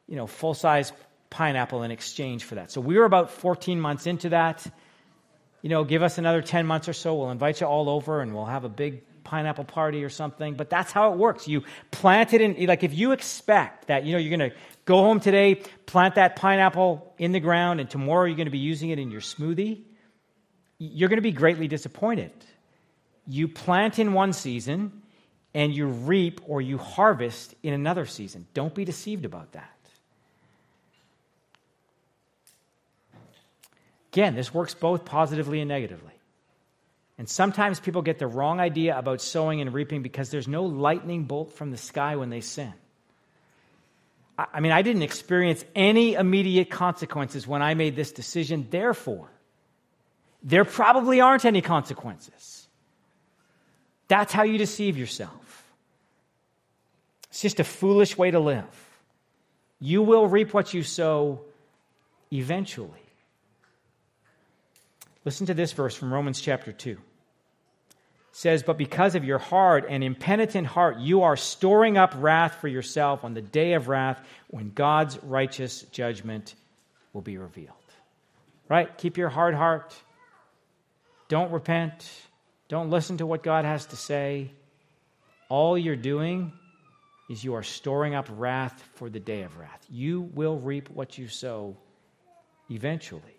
you 0.07 0.17
know, 0.17 0.27
full 0.27 0.55
size 0.55 0.93
pineapple 1.31 1.83
in 1.83 1.91
exchange 1.91 2.45
for 2.45 2.57
that. 2.57 2.71
So 2.71 2.81
we 2.81 2.97
were 2.97 3.05
about 3.05 3.31
14 3.31 3.81
months 3.81 4.07
into 4.07 4.31
that. 4.31 4.67
You 5.63 5.71
know, 5.71 5.85
give 5.85 6.03
us 6.03 6.19
another 6.19 6.43
10 6.43 6.67
months 6.67 6.89
or 6.89 6.93
so. 6.93 7.15
We'll 7.15 7.31
invite 7.31 7.61
you 7.61 7.67
all 7.67 7.89
over 7.89 8.21
and 8.21 8.35
we'll 8.35 8.47
have 8.47 8.65
a 8.65 8.69
big 8.69 9.03
pineapple 9.25 9.65
party 9.65 10.05
or 10.05 10.09
something. 10.09 10.55
But 10.55 10.71
that's 10.71 10.91
how 10.93 11.13
it 11.13 11.19
works. 11.19 11.47
You 11.47 11.65
plant 11.91 12.33
it 12.33 12.41
in, 12.41 12.67
like, 12.67 12.83
if 12.83 12.95
you 12.95 13.13
expect 13.13 13.89
that, 13.89 14.05
you 14.05 14.13
know, 14.13 14.19
you're 14.19 14.37
going 14.37 14.51
to 14.51 14.57
go 14.85 14.97
home 14.97 15.21
today, 15.21 15.57
plant 15.87 16.15
that 16.15 16.37
pineapple 16.37 17.13
in 17.19 17.33
the 17.33 17.41
ground, 17.41 17.81
and 17.81 17.91
tomorrow 17.91 18.25
you're 18.25 18.37
going 18.37 18.47
to 18.47 18.53
be 18.53 18.59
using 18.59 18.91
it 18.91 18.99
in 18.99 19.11
your 19.11 19.21
smoothie, 19.21 19.83
you're 20.79 21.09
going 21.09 21.19
to 21.19 21.23
be 21.23 21.33
greatly 21.33 21.69
disappointed. 21.69 22.31
You 23.27 23.49
plant 23.49 23.99
in 23.99 24.15
one 24.15 24.33
season 24.33 25.03
and 25.53 25.75
you 25.75 25.87
reap 25.87 26.41
or 26.47 26.63
you 26.63 26.79
harvest 26.79 27.55
in 27.63 27.75
another 27.75 28.07
season. 28.07 28.47
Don't 28.55 28.75
be 28.75 28.85
deceived 28.85 29.25
about 29.25 29.53
that. 29.53 29.71
Again, 34.13 34.35
this 34.35 34.53
works 34.53 34.75
both 34.75 35.05
positively 35.05 35.61
and 35.61 35.69
negatively. 35.69 36.13
And 37.19 37.29
sometimes 37.29 37.81
people 37.81 38.03
get 38.03 38.19
the 38.19 38.29
wrong 38.29 38.61
idea 38.61 38.97
about 38.97 39.21
sowing 39.21 39.61
and 39.61 39.75
reaping 39.75 40.03
because 40.03 40.31
there's 40.31 40.47
no 40.47 40.65
lightning 40.65 41.25
bolt 41.25 41.53
from 41.53 41.71
the 41.71 41.77
sky 41.77 42.17
when 42.17 42.31
they 42.31 42.41
sin. 42.41 42.73
I 44.39 44.61
mean, 44.61 44.71
I 44.71 44.83
didn't 44.83 45.03
experience 45.03 45.65
any 45.75 46.15
immediate 46.15 46.71
consequences 46.71 47.47
when 47.47 47.61
I 47.61 47.75
made 47.75 47.97
this 47.97 48.13
decision. 48.13 48.69
Therefore, 48.71 49.29
there 50.45 50.65
probably 50.65 51.21
aren't 51.21 51.45
any 51.45 51.61
consequences. 51.61 52.69
That's 54.07 54.33
how 54.33 54.45
you 54.45 54.57
deceive 54.57 54.97
yourself. 54.97 55.65
It's 57.31 57.43
just 57.43 57.59
a 57.59 57.65
foolish 57.65 58.17
way 58.17 58.31
to 58.31 58.39
live. 58.39 58.65
You 59.81 60.03
will 60.03 60.29
reap 60.29 60.55
what 60.55 60.73
you 60.73 60.85
sow 60.85 61.41
eventually. 62.33 63.08
Listen 65.29 65.45
to 65.49 65.53
this 65.53 65.73
verse 65.73 65.95
from 65.95 66.11
Romans 66.11 66.41
chapter 66.41 66.73
2. 66.73 66.93
It 66.93 66.99
says, 68.33 68.63
But 68.63 68.79
because 68.79 69.15
of 69.15 69.27
your 69.27 69.37
hard 69.37 69.85
and 69.85 70.03
impenitent 70.03 70.67
heart, 70.67 70.97
you 71.01 71.21
are 71.25 71.37
storing 71.37 71.99
up 71.99 72.15
wrath 72.17 72.63
for 72.63 72.67
yourself 72.67 73.25
on 73.25 73.35
the 73.35 73.43
day 73.43 73.75
of 73.75 73.89
wrath 73.89 74.27
when 74.47 74.71
God's 74.71 75.23
righteous 75.23 75.83
judgment 75.93 76.55
will 77.13 77.21
be 77.21 77.37
revealed. 77.37 77.77
Right? 78.71 78.97
Keep 78.97 79.19
your 79.19 79.29
hard 79.29 79.55
heart. 79.55 79.95
Don't 81.29 81.53
repent. 81.53 82.11
Don't 82.69 82.89
listen 82.89 83.19
to 83.19 83.27
what 83.27 83.43
God 83.43 83.67
has 83.67 83.85
to 83.89 83.97
say. 83.97 84.51
All 85.51 85.77
you're 85.77 85.95
doing 85.95 86.55
is 87.29 87.45
you 87.45 87.53
are 87.53 87.63
storing 87.63 88.15
up 88.15 88.29
wrath 88.31 88.83
for 88.95 89.11
the 89.11 89.21
day 89.21 89.43
of 89.43 89.59
wrath. 89.59 89.85
You 89.91 90.23
will 90.23 90.59
reap 90.59 90.89
what 90.89 91.19
you 91.19 91.29
sow 91.29 91.77
eventually. 92.71 93.38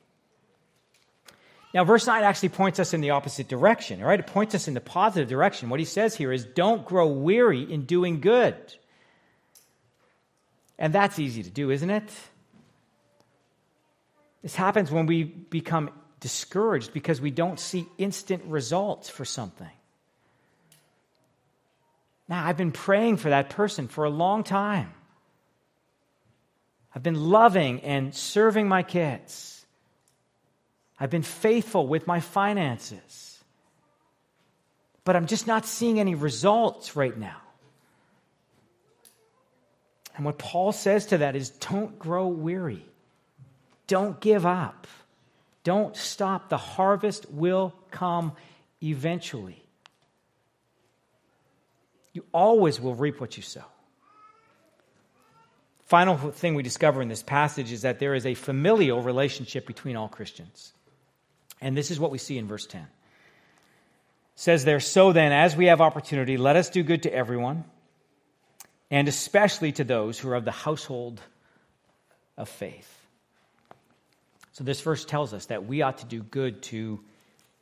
Now, 1.74 1.84
verse 1.84 2.08
9 2.08 2.24
actually 2.24 2.50
points 2.50 2.80
us 2.80 2.94
in 2.94 3.02
the 3.02 3.12
opposite 3.12 3.48
direction, 3.48 4.02
all 4.02 4.08
right? 4.08 4.20
It 4.20 4.28
points 4.28 4.56
us 4.56 4.68
in 4.68 4.74
the 4.74 4.82
positive 4.82 5.30
direction. 5.30 5.70
What 5.70 5.80
he 5.80 5.86
says 5.86 6.16
here 6.16 6.32
is 6.32 6.46
don't 6.46 6.84
grow 6.84 7.08
weary 7.08 7.62
in 7.62 7.86
doing 7.86 8.22
good. 8.22 8.56
And 10.80 10.94
that's 10.94 11.20
easy 11.20 11.44
to 11.44 11.50
do, 11.50 11.70
isn't 11.70 11.90
it? 11.90 12.12
This 14.42 14.56
happens 14.56 14.90
when 14.90 15.06
we 15.06 15.24
become 15.24 15.92
discouraged 16.20 16.94
because 16.94 17.22
we 17.22 17.32
don't 17.32 17.60
see 17.60 17.86
instant 17.98 18.44
results 18.46 19.10
for 19.10 19.26
something. 19.26 19.70
Now, 22.28 22.46
I've 22.46 22.58
been 22.58 22.72
praying 22.72 23.18
for 23.18 23.30
that 23.30 23.50
person 23.50 23.88
for 23.88 24.06
a 24.06 24.10
long 24.10 24.44
time. 24.44 24.94
I've 26.96 27.04
been 27.04 27.30
loving 27.30 27.82
and 27.82 28.16
serving 28.16 28.68
my 28.68 28.84
kids. 28.84 29.59
I've 31.00 31.10
been 31.10 31.24
faithful 31.24 31.88
with 31.88 32.08
my 32.08 32.20
finances. 32.20 33.40
But 35.06 35.16
I'm 35.16 35.28
just 35.28 35.48
not 35.48 35.66
seeing 35.66 36.00
any 36.00 36.14
results 36.14 36.96
right 36.96 37.18
now. 37.18 37.38
And 40.16 40.26
what 40.26 40.38
Paul 40.38 40.72
says 40.74 41.08
to 41.08 41.20
that 41.20 41.36
is 41.36 41.50
don't 41.50 41.98
grow 41.98 42.28
weary, 42.28 42.86
don't 43.88 44.20
give 44.20 44.46
up, 44.46 44.86
don't 45.64 45.96
stop. 45.96 46.50
The 46.50 46.58
harvest 46.58 47.32
will 47.32 47.74
come 47.90 48.34
eventually. 48.84 49.64
You 52.12 52.26
always 52.34 52.82
will 52.82 52.96
reap 52.96 53.22
what 53.22 53.38
you 53.38 53.44
sow. 53.44 53.64
Final 55.86 56.18
thing 56.18 56.54
we 56.54 56.64
discover 56.64 57.02
in 57.02 57.08
this 57.08 57.24
passage 57.24 57.72
is 57.72 57.82
that 57.84 58.00
there 58.00 58.14
is 58.14 58.26
a 58.26 58.34
familial 58.34 59.02
relationship 59.02 59.66
between 59.66 59.96
all 59.96 60.08
Christians. 60.08 60.74
And 61.62 61.76
this 61.76 61.92
is 61.92 62.00
what 62.00 62.12
we 62.12 62.18
see 62.18 62.38
in 62.38 62.48
verse 62.48 62.66
10. 62.66 62.82
It 62.82 62.88
says 64.36 64.66
there, 64.66 64.80
So 64.80 65.12
then, 65.12 65.32
as 65.32 65.56
we 65.56 65.68
have 65.68 65.82
opportunity, 65.82 66.38
let 66.38 66.56
us 66.56 66.70
do 66.70 66.84
good 66.84 67.04
to 67.04 67.14
everyone, 67.14 67.66
and 68.90 69.08
especially 69.08 69.72
to 69.74 69.84
those 69.84 70.18
who 70.18 70.30
are 70.30 70.36
of 70.36 70.46
the 70.46 70.52
household 70.52 71.22
of 72.38 72.48
faith. 72.50 72.96
So 74.54 74.64
this 74.64 74.82
verse 74.82 75.06
tells 75.06 75.34
us 75.34 75.46
that 75.48 75.66
we 75.66 75.82
ought 75.82 76.00
to 76.00 76.06
do 76.06 76.22
good 76.22 76.64
to 76.64 77.00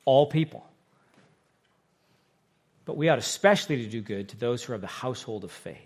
all 0.05 0.25
people. 0.27 0.65
But 2.85 2.97
we 2.97 3.09
ought 3.09 3.19
especially 3.19 3.83
to 3.83 3.89
do 3.89 4.01
good 4.01 4.29
to 4.29 4.37
those 4.37 4.63
who 4.63 4.71
are 4.73 4.75
of 4.75 4.81
the 4.81 4.87
household 4.87 5.43
of 5.43 5.51
faith. 5.51 5.77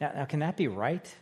Now, 0.00 0.12
now 0.14 0.24
can 0.26 0.40
that 0.40 0.56
be 0.56 0.68
right? 0.68 1.12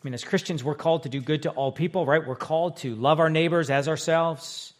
I 0.00 0.06
mean, 0.06 0.14
as 0.14 0.24
Christians, 0.24 0.64
we're 0.64 0.74
called 0.74 1.02
to 1.02 1.10
do 1.10 1.20
good 1.20 1.42
to 1.42 1.50
all 1.50 1.72
people, 1.72 2.06
right? 2.06 2.26
We're 2.26 2.34
called 2.34 2.78
to 2.78 2.94
love 2.94 3.20
our 3.20 3.28
neighbors 3.28 3.68
as 3.68 3.86
ourselves. 3.86 4.72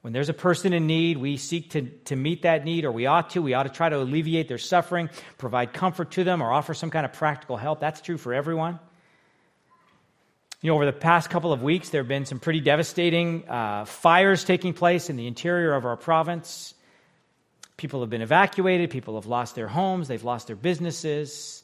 When 0.00 0.12
there's 0.12 0.28
a 0.28 0.34
person 0.34 0.72
in 0.72 0.88
need, 0.88 1.18
we 1.18 1.36
seek 1.36 1.70
to, 1.70 1.82
to 1.82 2.16
meet 2.16 2.42
that 2.42 2.64
need, 2.64 2.84
or 2.84 2.90
we 2.90 3.06
ought 3.06 3.30
to. 3.30 3.42
We 3.42 3.54
ought 3.54 3.64
to 3.64 3.68
try 3.68 3.88
to 3.88 3.98
alleviate 3.98 4.48
their 4.48 4.58
suffering, 4.58 5.08
provide 5.38 5.72
comfort 5.72 6.12
to 6.12 6.24
them, 6.24 6.42
or 6.42 6.52
offer 6.52 6.74
some 6.74 6.90
kind 6.90 7.04
of 7.04 7.12
practical 7.12 7.56
help. 7.56 7.78
That's 7.78 8.00
true 8.00 8.18
for 8.18 8.34
everyone. 8.34 8.80
You 10.62 10.70
know, 10.70 10.76
over 10.76 10.86
the 10.86 10.92
past 10.92 11.30
couple 11.30 11.52
of 11.52 11.62
weeks, 11.62 11.90
there 11.90 12.00
have 12.00 12.08
been 12.08 12.24
some 12.24 12.40
pretty 12.40 12.60
devastating 12.60 13.48
uh, 13.48 13.84
fires 13.84 14.42
taking 14.42 14.72
place 14.72 15.10
in 15.10 15.16
the 15.16 15.28
interior 15.28 15.74
of 15.74 15.84
our 15.84 15.96
province. 15.96 16.74
People 17.76 18.00
have 18.00 18.10
been 18.10 18.22
evacuated, 18.22 18.90
people 18.90 19.14
have 19.14 19.26
lost 19.26 19.54
their 19.54 19.68
homes, 19.68 20.08
they've 20.08 20.24
lost 20.24 20.46
their 20.48 20.56
businesses. 20.56 21.62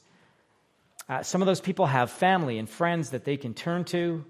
Uh, 1.12 1.22
some 1.22 1.42
of 1.42 1.46
those 1.46 1.60
people 1.60 1.84
have 1.84 2.10
family 2.10 2.58
and 2.58 2.66
friends 2.66 3.10
that 3.10 3.22
they 3.22 3.36
can 3.36 3.52
turn 3.52 3.84
to. 3.84 4.24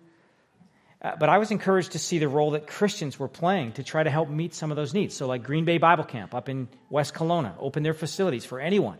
Uh, 1.00 1.14
but 1.14 1.28
I 1.28 1.38
was 1.38 1.52
encouraged 1.52 1.92
to 1.92 1.98
see 2.00 2.18
the 2.18 2.26
role 2.26 2.52
that 2.52 2.66
Christians 2.66 3.20
were 3.20 3.28
playing 3.28 3.74
to 3.74 3.84
try 3.84 4.02
to 4.02 4.10
help 4.10 4.28
meet 4.28 4.52
some 4.52 4.72
of 4.72 4.76
those 4.76 4.92
needs. 4.92 5.14
So, 5.14 5.28
like 5.28 5.44
Green 5.44 5.64
Bay 5.64 5.78
Bible 5.78 6.02
Camp 6.02 6.34
up 6.34 6.48
in 6.48 6.66
West 6.90 7.14
Kelowna, 7.14 7.54
opened 7.60 7.86
their 7.86 7.94
facilities 7.94 8.44
for 8.44 8.58
anyone 8.58 8.98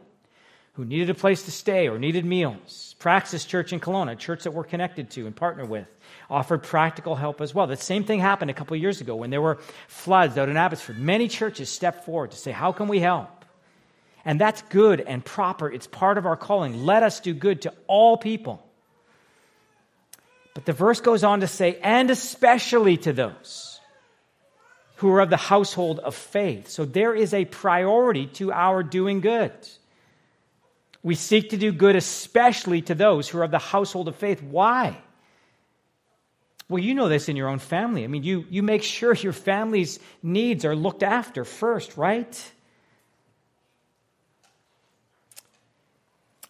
who 0.74 0.84
needed 0.84 1.10
a 1.10 1.14
place 1.14 1.42
to 1.46 1.50
stay 1.50 1.88
or 1.88 1.98
needed 1.98 2.24
meals. 2.24 2.94
Praxis 3.00 3.44
Church 3.44 3.72
in 3.72 3.80
Kelowna, 3.80 4.12
a 4.12 4.16
church 4.16 4.44
that 4.44 4.52
we're 4.52 4.62
connected 4.62 5.10
to 5.10 5.26
and 5.26 5.34
partner 5.34 5.64
with, 5.64 5.88
offered 6.30 6.62
practical 6.62 7.16
help 7.16 7.40
as 7.40 7.52
well. 7.52 7.66
The 7.66 7.76
same 7.76 8.04
thing 8.04 8.20
happened 8.20 8.52
a 8.52 8.54
couple 8.54 8.76
years 8.76 9.00
ago 9.00 9.16
when 9.16 9.30
there 9.30 9.42
were 9.42 9.58
floods 9.88 10.38
out 10.38 10.48
in 10.48 10.56
Abbotsford. 10.56 11.00
Many 11.00 11.26
churches 11.26 11.68
stepped 11.68 12.04
forward 12.04 12.30
to 12.30 12.36
say, 12.36 12.52
How 12.52 12.70
can 12.70 12.86
we 12.86 13.00
help? 13.00 13.41
And 14.24 14.40
that's 14.40 14.62
good 14.62 15.00
and 15.00 15.24
proper. 15.24 15.70
It's 15.70 15.86
part 15.86 16.18
of 16.18 16.26
our 16.26 16.36
calling. 16.36 16.84
Let 16.84 17.02
us 17.02 17.20
do 17.20 17.34
good 17.34 17.62
to 17.62 17.74
all 17.86 18.16
people. 18.16 18.64
But 20.54 20.66
the 20.66 20.72
verse 20.72 21.00
goes 21.00 21.24
on 21.24 21.40
to 21.40 21.46
say, 21.46 21.78
and 21.82 22.10
especially 22.10 22.98
to 22.98 23.12
those 23.12 23.80
who 24.96 25.10
are 25.10 25.20
of 25.20 25.30
the 25.30 25.36
household 25.36 25.98
of 25.98 26.14
faith. 26.14 26.68
So 26.68 26.84
there 26.84 27.14
is 27.14 27.34
a 27.34 27.44
priority 27.44 28.26
to 28.34 28.52
our 28.52 28.82
doing 28.82 29.20
good. 29.20 29.52
We 31.02 31.16
seek 31.16 31.50
to 31.50 31.56
do 31.56 31.72
good, 31.72 31.96
especially 31.96 32.82
to 32.82 32.94
those 32.94 33.28
who 33.28 33.38
are 33.38 33.44
of 33.44 33.50
the 33.50 33.58
household 33.58 34.06
of 34.06 34.14
faith. 34.14 34.40
Why? 34.42 34.96
Well, 36.68 36.82
you 36.82 36.94
know 36.94 37.08
this 37.08 37.28
in 37.28 37.34
your 37.34 37.48
own 37.48 37.58
family. 37.58 38.04
I 38.04 38.06
mean, 38.06 38.22
you, 38.22 38.44
you 38.48 38.62
make 38.62 38.84
sure 38.84 39.14
your 39.14 39.32
family's 39.32 39.98
needs 40.22 40.64
are 40.64 40.76
looked 40.76 41.02
after 41.02 41.44
first, 41.44 41.96
right? 41.96 42.52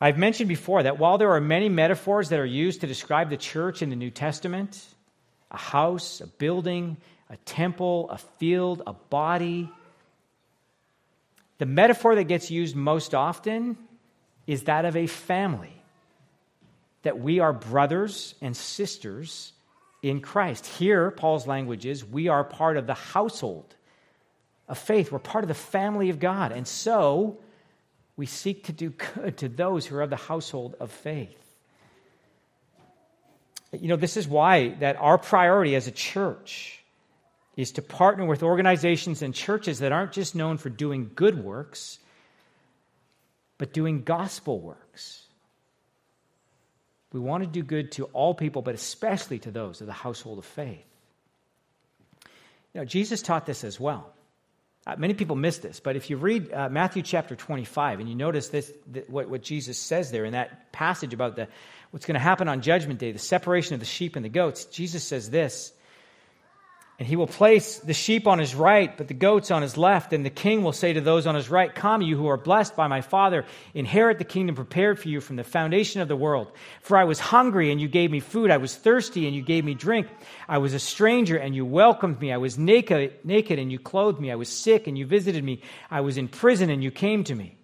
I've 0.03 0.19
mentioned 0.19 0.49
before 0.49 0.83
that 0.83 0.99
while 0.99 1.17
there 1.17 1.31
are 1.33 1.41
many 1.41 1.69
metaphors 1.69 2.31
that 2.31 2.39
are 2.39 2.45
used 2.45 2.81
to 2.81 2.87
describe 2.87 3.31
the 3.31 3.37
church 3.37 3.83
in 3.83 3.91
the 3.91 3.97
New 3.97 4.11
Testament 4.11 4.85
a 5.51 5.57
house, 5.57 6.21
a 6.21 6.27
building, 6.27 6.97
a 7.29 7.37
temple, 7.39 8.09
a 8.11 8.19
field, 8.19 8.83
a 8.87 8.95
body 8.95 9.71
the 11.63 11.67
metaphor 11.67 12.17
that 12.17 12.25
gets 12.25 12.51
used 12.51 12.75
most 12.75 13.15
often 13.15 13.79
is 14.49 14.65
that 14.65 14.85
of 14.85 14.97
a 14.97 15.07
family. 15.07 15.73
That 17.05 17.21
we 17.21 17.39
are 17.39 17.53
brothers 17.53 18.35
and 18.43 18.57
sisters 18.57 19.53
in 20.03 20.23
Christ. 20.23 20.67
Here, 20.67 21.13
Paul's 21.13 21.47
language 21.47 21.87
is 21.87 22.05
we 22.05 22.27
are 22.27 22.43
part 22.43 22.77
of 22.77 22.89
the 22.89 22.95
household 22.95 23.77
of 24.67 24.77
faith. 24.77 25.13
We're 25.13 25.21
part 25.21 25.45
of 25.45 25.49
the 25.49 25.55
family 25.55 26.11
of 26.11 26.19
God. 26.19 26.51
And 26.51 26.67
so, 26.67 27.39
we 28.17 28.27
seek 28.27 28.65
to 28.65 28.73
do 28.73 28.91
good 28.91 29.39
to 29.39 29.49
those 29.49 29.87
who 29.87 29.97
are 29.97 30.03
of 30.03 30.11
the 30.11 30.17
household 30.17 30.77
of 30.81 30.91
faith. 30.91 31.39
You 33.73 33.89
know, 33.89 33.97
this 33.97 34.17
is 34.17 34.29
why 34.29 34.71
that 34.81 34.97
our 34.97 35.17
priority 35.17 35.75
as 35.75 35.87
a 35.87 35.93
church 35.93 36.83
is 37.57 37.73
to 37.73 37.83
partner 37.83 38.27
with 38.27 38.43
organizations 38.43 39.23
and 39.23 39.35
churches 39.35 39.79
that 39.79 39.93
aren't 39.93 40.13
just 40.13 40.35
known 40.35 40.59
for 40.59 40.69
doing 40.69 41.11
good 41.15 41.43
works, 41.43 41.99
but 43.59 43.73
doing 43.73 44.03
gospel 44.03 44.61
works. 44.61 45.27
We 47.13 47.21
want 47.21 47.45
to 47.45 47.49
do 47.49 47.63
good 47.63 47.93
to 47.93 48.05
all 48.07 48.35
people, 48.35 48.63
but 48.63 48.75
especially 48.75 49.39
to 49.41 49.51
those 49.51 49.81
of 49.81 49.87
the 49.87 49.93
household 49.93 50.39
of 50.39 50.45
faith. 50.47 50.85
You 52.75 52.81
know, 52.81 52.85
Jesus 52.87 53.21
taught 53.21 53.45
this 53.45 53.65
as 53.65 53.79
well. 53.79 54.13
Uh, 54.85 54.97
many 54.99 55.15
people 55.15 55.37
miss 55.37 55.59
this, 55.59 55.79
but 55.79 55.95
if 55.95 56.11
you 56.11 56.17
read 56.17 56.53
uh, 56.53 56.69
Matthew 56.69 57.03
chapter 57.03 57.37
25 57.37 58.01
and 58.01 58.09
you 58.09 58.17
notice 58.17 58.49
this, 58.49 58.73
what, 59.07 59.29
what 59.29 59.41
Jesus 59.43 59.79
says 59.79 60.11
there 60.11 60.25
in 60.25 60.33
that 60.33 60.73
passage 60.73 61.15
about 61.15 61.37
the, 61.37 61.47
what's 61.93 62.05
going 62.05 62.15
to 62.15 62.21
happen 62.21 62.49
on 62.49 62.63
Judgment 62.63 62.99
Day, 62.99 63.13
the 63.13 63.19
separation 63.21 63.75
of 63.75 63.81
the 63.81 63.87
sheep 63.87 64.17
and 64.17 64.25
the 64.25 64.29
goats, 64.29 64.65
Jesus 64.65 65.05
says 65.05 65.31
this 65.31 65.73
and 67.03 67.09
he 67.09 67.17
will 67.17 67.27
place 67.27 67.79
the 67.79 67.95
sheep 67.95 68.29
on 68.29 68.39
his 68.39 68.55
right, 68.55 68.97
but 68.97 69.09
the 69.09 69.15
goats 69.15 69.51
on 69.51 69.61
his 69.61 69.77
left. 69.77 70.13
And 70.13 70.25
the 70.25 70.31
king 70.31 70.63
will 70.63 70.73
say 70.73 70.93
to 70.93 71.01
those 71.01 71.27
on 71.27 71.35
his 71.35 71.51
right, 71.51 71.75
Come, 71.75 72.01
you 72.01 72.17
who 72.17 72.29
are 72.29 72.37
blessed 72.37 72.77
by 72.77 72.87
my 72.87 73.01
Father, 73.01 73.45
inherit 73.75 74.19
the 74.19 74.25
kingdom 74.25 74.55
prepared 74.55 75.01
for 75.01 75.09
you 75.09 75.21
from 75.21 75.35
the 75.35 75.43
foundation 75.43 76.01
of 76.01 76.07
the 76.07 76.15
world. 76.15 76.53
For 76.81 76.97
I 76.97 77.03
was 77.03 77.19
hungry, 77.19 77.73
and 77.73 77.81
you 77.81 77.89
gave 77.89 78.13
me 78.13 78.21
food. 78.21 78.53
I 78.53 78.59
was 78.59 78.77
thirsty, 78.77 79.27
and 79.27 79.35
you 79.35 79.43
gave 79.43 79.65
me 79.65 79.75
drink. 79.75 80.07
I 80.49 80.59
was 80.59 80.75
a 80.75 80.79
stranger, 80.79 81.37
and 81.37 81.57
you 81.57 81.67
welcomed 81.67 82.21
me. 82.21 82.33
I 82.33 82.37
was 82.37 82.57
naked, 82.57 83.15
naked 83.25 83.59
and 83.59 83.73
you 83.73 83.81
clothed 83.81 84.21
me. 84.21 84.31
I 84.31 84.37
was 84.37 84.49
sick, 84.49 84.87
and 84.87 84.97
you 84.97 85.05
visited 85.05 85.43
me. 85.43 85.61
I 85.91 86.03
was 86.03 86.17
in 86.17 86.29
prison, 86.29 86.71
and 86.71 86.85
you 86.85 86.93
came 86.93 87.25
to 87.25 87.35
me. 87.35 87.57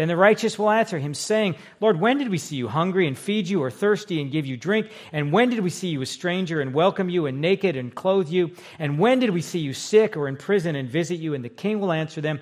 Then 0.00 0.08
the 0.08 0.16
righteous 0.16 0.58
will 0.58 0.70
answer 0.70 0.98
him, 0.98 1.12
saying, 1.12 1.56
Lord, 1.78 2.00
when 2.00 2.16
did 2.16 2.30
we 2.30 2.38
see 2.38 2.56
you 2.56 2.68
hungry 2.68 3.06
and 3.06 3.18
feed 3.18 3.50
you, 3.50 3.62
or 3.62 3.70
thirsty 3.70 4.18
and 4.22 4.32
give 4.32 4.46
you 4.46 4.56
drink? 4.56 4.90
And 5.12 5.30
when 5.30 5.50
did 5.50 5.60
we 5.60 5.68
see 5.68 5.88
you 5.88 6.00
a 6.00 6.06
stranger 6.06 6.62
and 6.62 6.72
welcome 6.72 7.10
you, 7.10 7.26
and 7.26 7.42
naked 7.42 7.76
and 7.76 7.94
clothe 7.94 8.30
you? 8.30 8.52
And 8.78 8.98
when 8.98 9.18
did 9.18 9.28
we 9.28 9.42
see 9.42 9.58
you 9.58 9.74
sick 9.74 10.16
or 10.16 10.26
in 10.26 10.38
prison 10.38 10.74
and 10.74 10.88
visit 10.88 11.16
you? 11.16 11.34
And 11.34 11.44
the 11.44 11.50
king 11.50 11.80
will 11.80 11.92
answer 11.92 12.22
them, 12.22 12.40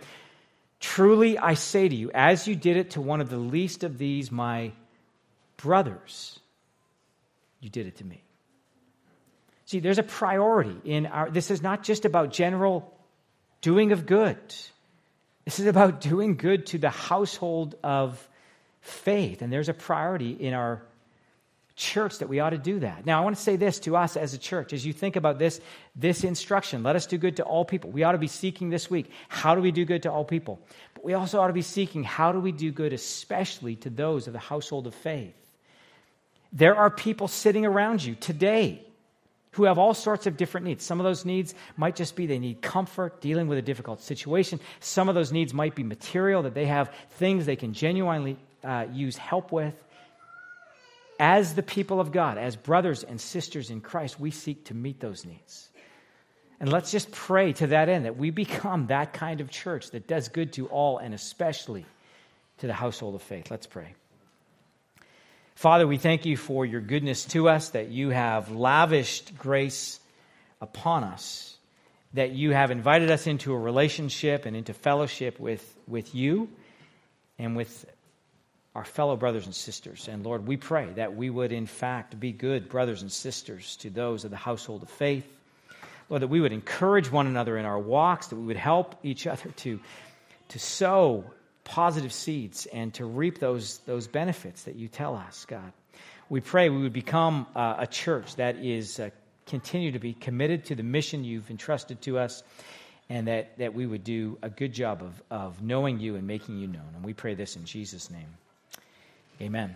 Truly 0.79 1.37
I 1.37 1.55
say 1.55 1.89
to 1.89 1.97
you, 1.97 2.13
as 2.15 2.47
you 2.47 2.55
did 2.55 2.77
it 2.77 2.91
to 2.91 3.01
one 3.01 3.21
of 3.21 3.29
the 3.29 3.39
least 3.39 3.83
of 3.83 3.99
these, 3.99 4.31
my 4.31 4.71
brothers, 5.57 6.39
you 7.59 7.71
did 7.71 7.89
it 7.89 7.97
to 7.97 8.05
me. 8.05 8.23
See, 9.65 9.81
there's 9.81 9.99
a 9.99 10.05
priority 10.05 10.77
in 10.85 11.07
our, 11.07 11.29
this 11.29 11.51
is 11.51 11.61
not 11.61 11.83
just 11.83 12.05
about 12.05 12.33
general 12.33 12.97
doing 13.63 13.91
of 13.91 14.07
good. 14.07 14.39
This 15.49 15.61
is 15.61 15.67
about 15.67 16.03
doing 16.03 16.37
good 16.37 16.67
to 16.67 16.79
the 16.79 16.91
household 16.91 17.75
of 17.83 18.29
faith. 18.83 19.41
And 19.41 19.51
there's 19.51 19.71
a 19.71 19.73
priority 19.73 20.33
in 20.33 20.53
our 20.53 20.83
church 21.75 22.19
that 22.19 22.29
we 22.29 22.41
ought 22.41 22.51
to 22.51 22.59
do 22.59 22.81
that. 22.81 23.07
Now, 23.07 23.19
I 23.19 23.25
want 23.25 23.35
to 23.35 23.41
say 23.41 23.57
this 23.57 23.79
to 23.81 23.97
us 23.97 24.19
as 24.19 24.35
a 24.35 24.39
church. 24.39 24.75
As 24.75 24.85
you 24.85 24.93
think 24.93 25.17
about 25.17 25.39
this, 25.39 25.59
this 25.97 26.23
instruction, 26.23 26.83
let 26.83 26.97
us 26.97 27.07
do 27.07 27.17
good 27.17 27.37
to 27.37 27.45
all 27.45 27.65
people. 27.65 27.89
We 27.91 28.03
ought 28.03 28.13
to 28.13 28.19
be 28.19 28.27
seeking 28.27 28.69
this 28.69 28.91
week, 28.91 29.11
how 29.31 29.55
do 29.55 29.63
we 29.63 29.71
do 29.71 29.87
good 29.87 30.03
to 30.03 30.13
all 30.13 30.23
people? 30.23 30.61
But 30.93 31.03
we 31.03 31.15
also 31.15 31.41
ought 31.41 31.47
to 31.47 31.55
be 31.55 31.63
seeking, 31.63 32.05
how 32.05 32.31
do 32.31 32.41
we 32.41 32.53
do 32.53 32.71
good, 32.71 32.93
especially 32.93 33.75
to 33.77 33.89
those 33.89 34.27
of 34.27 34.35
the 34.35 34.39
household 34.39 34.87
of 34.87 34.95
faith? 34.95 35.33
There 36.53 36.77
are 36.77 36.91
people 36.91 37.27
sitting 37.27 37.65
around 37.65 38.05
you 38.05 38.17
today 38.17 38.85
who 39.59 39.65
have 39.65 39.77
all 39.77 39.93
sorts 39.93 40.27
of 40.27 40.37
different 40.37 40.67
needs. 40.67 40.85
Some 40.85 41.01
of 41.01 41.05
those 41.05 41.25
needs 41.25 41.53
might 41.77 41.97
just 41.97 42.15
be 42.15 42.27
they 42.27 42.39
need 42.39 42.63
comfort 42.63 43.21
dealing 43.21 43.49
with 43.49 43.59
a 43.59 43.63
difficult 43.63 44.01
situation. 44.01 44.61
Some 44.79 45.09
of 45.09 45.17
those 45.17 45.33
needs 45.33 45.53
might 45.53 45.75
be 45.75 45.83
material, 45.83 46.43
that 46.45 46.55
they 46.55 46.67
have 46.67 46.95
things 47.11 47.45
they 47.45 47.57
can 47.57 47.73
genuinely 47.73 48.39
uh, 48.63 48.87
use 48.93 49.17
help 49.17 49.51
with. 49.51 49.75
As 51.19 51.55
the 51.55 51.63
people 51.65 52.01
of 52.01 52.13
God, 52.13 52.39
as 52.39 52.55
brothers 52.55 53.03
and 53.03 53.21
sisters 53.21 53.71
in 53.71 53.81
Christ, 53.81 54.21
we 54.21 54.31
seek 54.31 54.67
to 54.67 54.75
meet 54.75 55.01
those 55.01 55.25
needs. 55.25 55.69
And 56.61 56.71
let's 56.71 56.93
just 56.93 57.11
pray 57.11 57.53
to 57.55 57.67
that 57.69 57.89
end 57.89 58.05
that 58.05 58.17
we 58.17 58.31
become 58.31 58.87
that 58.87 59.13
kind 59.13 59.41
of 59.41 59.51
church 59.51 59.91
that 59.91 60.07
does 60.07 60.29
good 60.29 60.53
to 60.53 60.67
all 60.69 60.99
and 60.99 61.15
especially 61.15 61.85
to 62.59 62.69
the 62.69 62.73
household 62.73 63.17
of 63.17 63.23
faith. 63.23 63.51
Let's 63.51 63.67
pray. 63.67 63.95
Father, 65.59 65.89
we 65.89 65.99
thank 65.99 66.25
you 66.25 66.37
for 66.37 66.65
your 66.65 66.81
goodness 66.81 67.25
to 67.25 67.49
us, 67.49 67.71
that 67.71 67.89
you 67.89 68.11
have 68.11 68.53
lavished 68.53 69.37
grace 69.37 69.99
upon 70.61 71.03
us, 71.03 71.57
that 72.15 72.31
you 72.31 72.53
have 72.53 72.71
invited 72.71 73.11
us 73.11 73.27
into 73.27 73.53
a 73.53 73.59
relationship 73.59 74.47
and 74.47 74.55
into 74.57 74.73
fellowship 74.73 75.41
with, 75.41 75.77
with 75.89 76.15
you 76.15 76.49
and 77.41 77.57
with 77.57 77.87
our 78.77 78.85
fellow 78.85 79.17
brothers 79.17 79.47
and 79.47 79.55
sisters. 79.55 80.07
And 80.07 80.25
Lord, 80.25 80.47
we 80.47 80.57
pray 80.57 80.91
that 80.95 81.17
we 81.17 81.29
would, 81.29 81.51
in 81.51 81.67
fact, 81.67 82.21
be 82.21 82.31
good 82.31 82.69
brothers 82.69 83.03
and 83.03 83.11
sisters 83.11 83.75
to 83.79 83.91
those 83.91 84.25
of 84.25 84.31
the 84.31 84.37
household 84.37 84.85
of 84.85 84.91
faith. 84.91 85.27
Lord, 86.09 86.23
that 86.23 86.29
we 86.29 86.41
would 86.41 86.53
encourage 86.53 87.11
one 87.11 87.27
another 87.27 87.59
in 87.59 87.65
our 87.65 87.81
walks, 87.81 88.29
that 88.29 88.37
we 88.37 88.47
would 88.47 88.57
help 88.57 88.95
each 89.03 89.27
other 89.27 89.51
to, 89.57 89.81
to 90.51 90.59
sow 90.61 91.25
positive 91.69 92.12
seeds 92.12 92.66
and 92.66 92.93
to 92.95 93.05
reap 93.05 93.39
those, 93.39 93.79
those 93.87 94.07
benefits 94.07 94.64
that 94.64 94.77
you 94.77 94.89
tell 94.89 95.14
us, 95.14 95.45
God. 95.47 95.73
We 96.31 96.41
pray 96.41 96.69
we 96.71 96.83
would 96.83 96.93
become 96.93 97.47
uh, 97.55 97.77
a 97.79 97.87
church 97.87 98.37
that 98.37 98.57
is 98.57 98.99
uh, 98.99 99.11
continue 99.47 99.93
to 99.93 99.99
be 99.99 100.14
committed 100.14 100.64
to 100.66 100.75
the 100.75 100.83
mission 100.83 101.25
you've 101.25 101.51
entrusted 101.51 102.01
to 102.03 102.19
us 102.19 102.43
and 103.11 103.29
that, 103.29 103.57
that 103.59 103.75
we 103.75 103.87
would 103.87 104.05
do 104.05 104.39
a 104.43 104.51
good 104.51 104.73
job 104.73 105.03
of, 105.03 105.23
of 105.31 105.62
knowing 105.62 106.01
you 106.01 106.16
and 106.16 106.27
making 106.27 106.59
you 106.59 106.66
known. 106.66 106.89
And 106.95 107.05
we 107.05 107.14
pray 107.14 107.35
this 107.35 107.57
in 107.57 107.64
Jesus' 107.64 108.11
name. 108.11 108.29
Amen. 109.41 109.75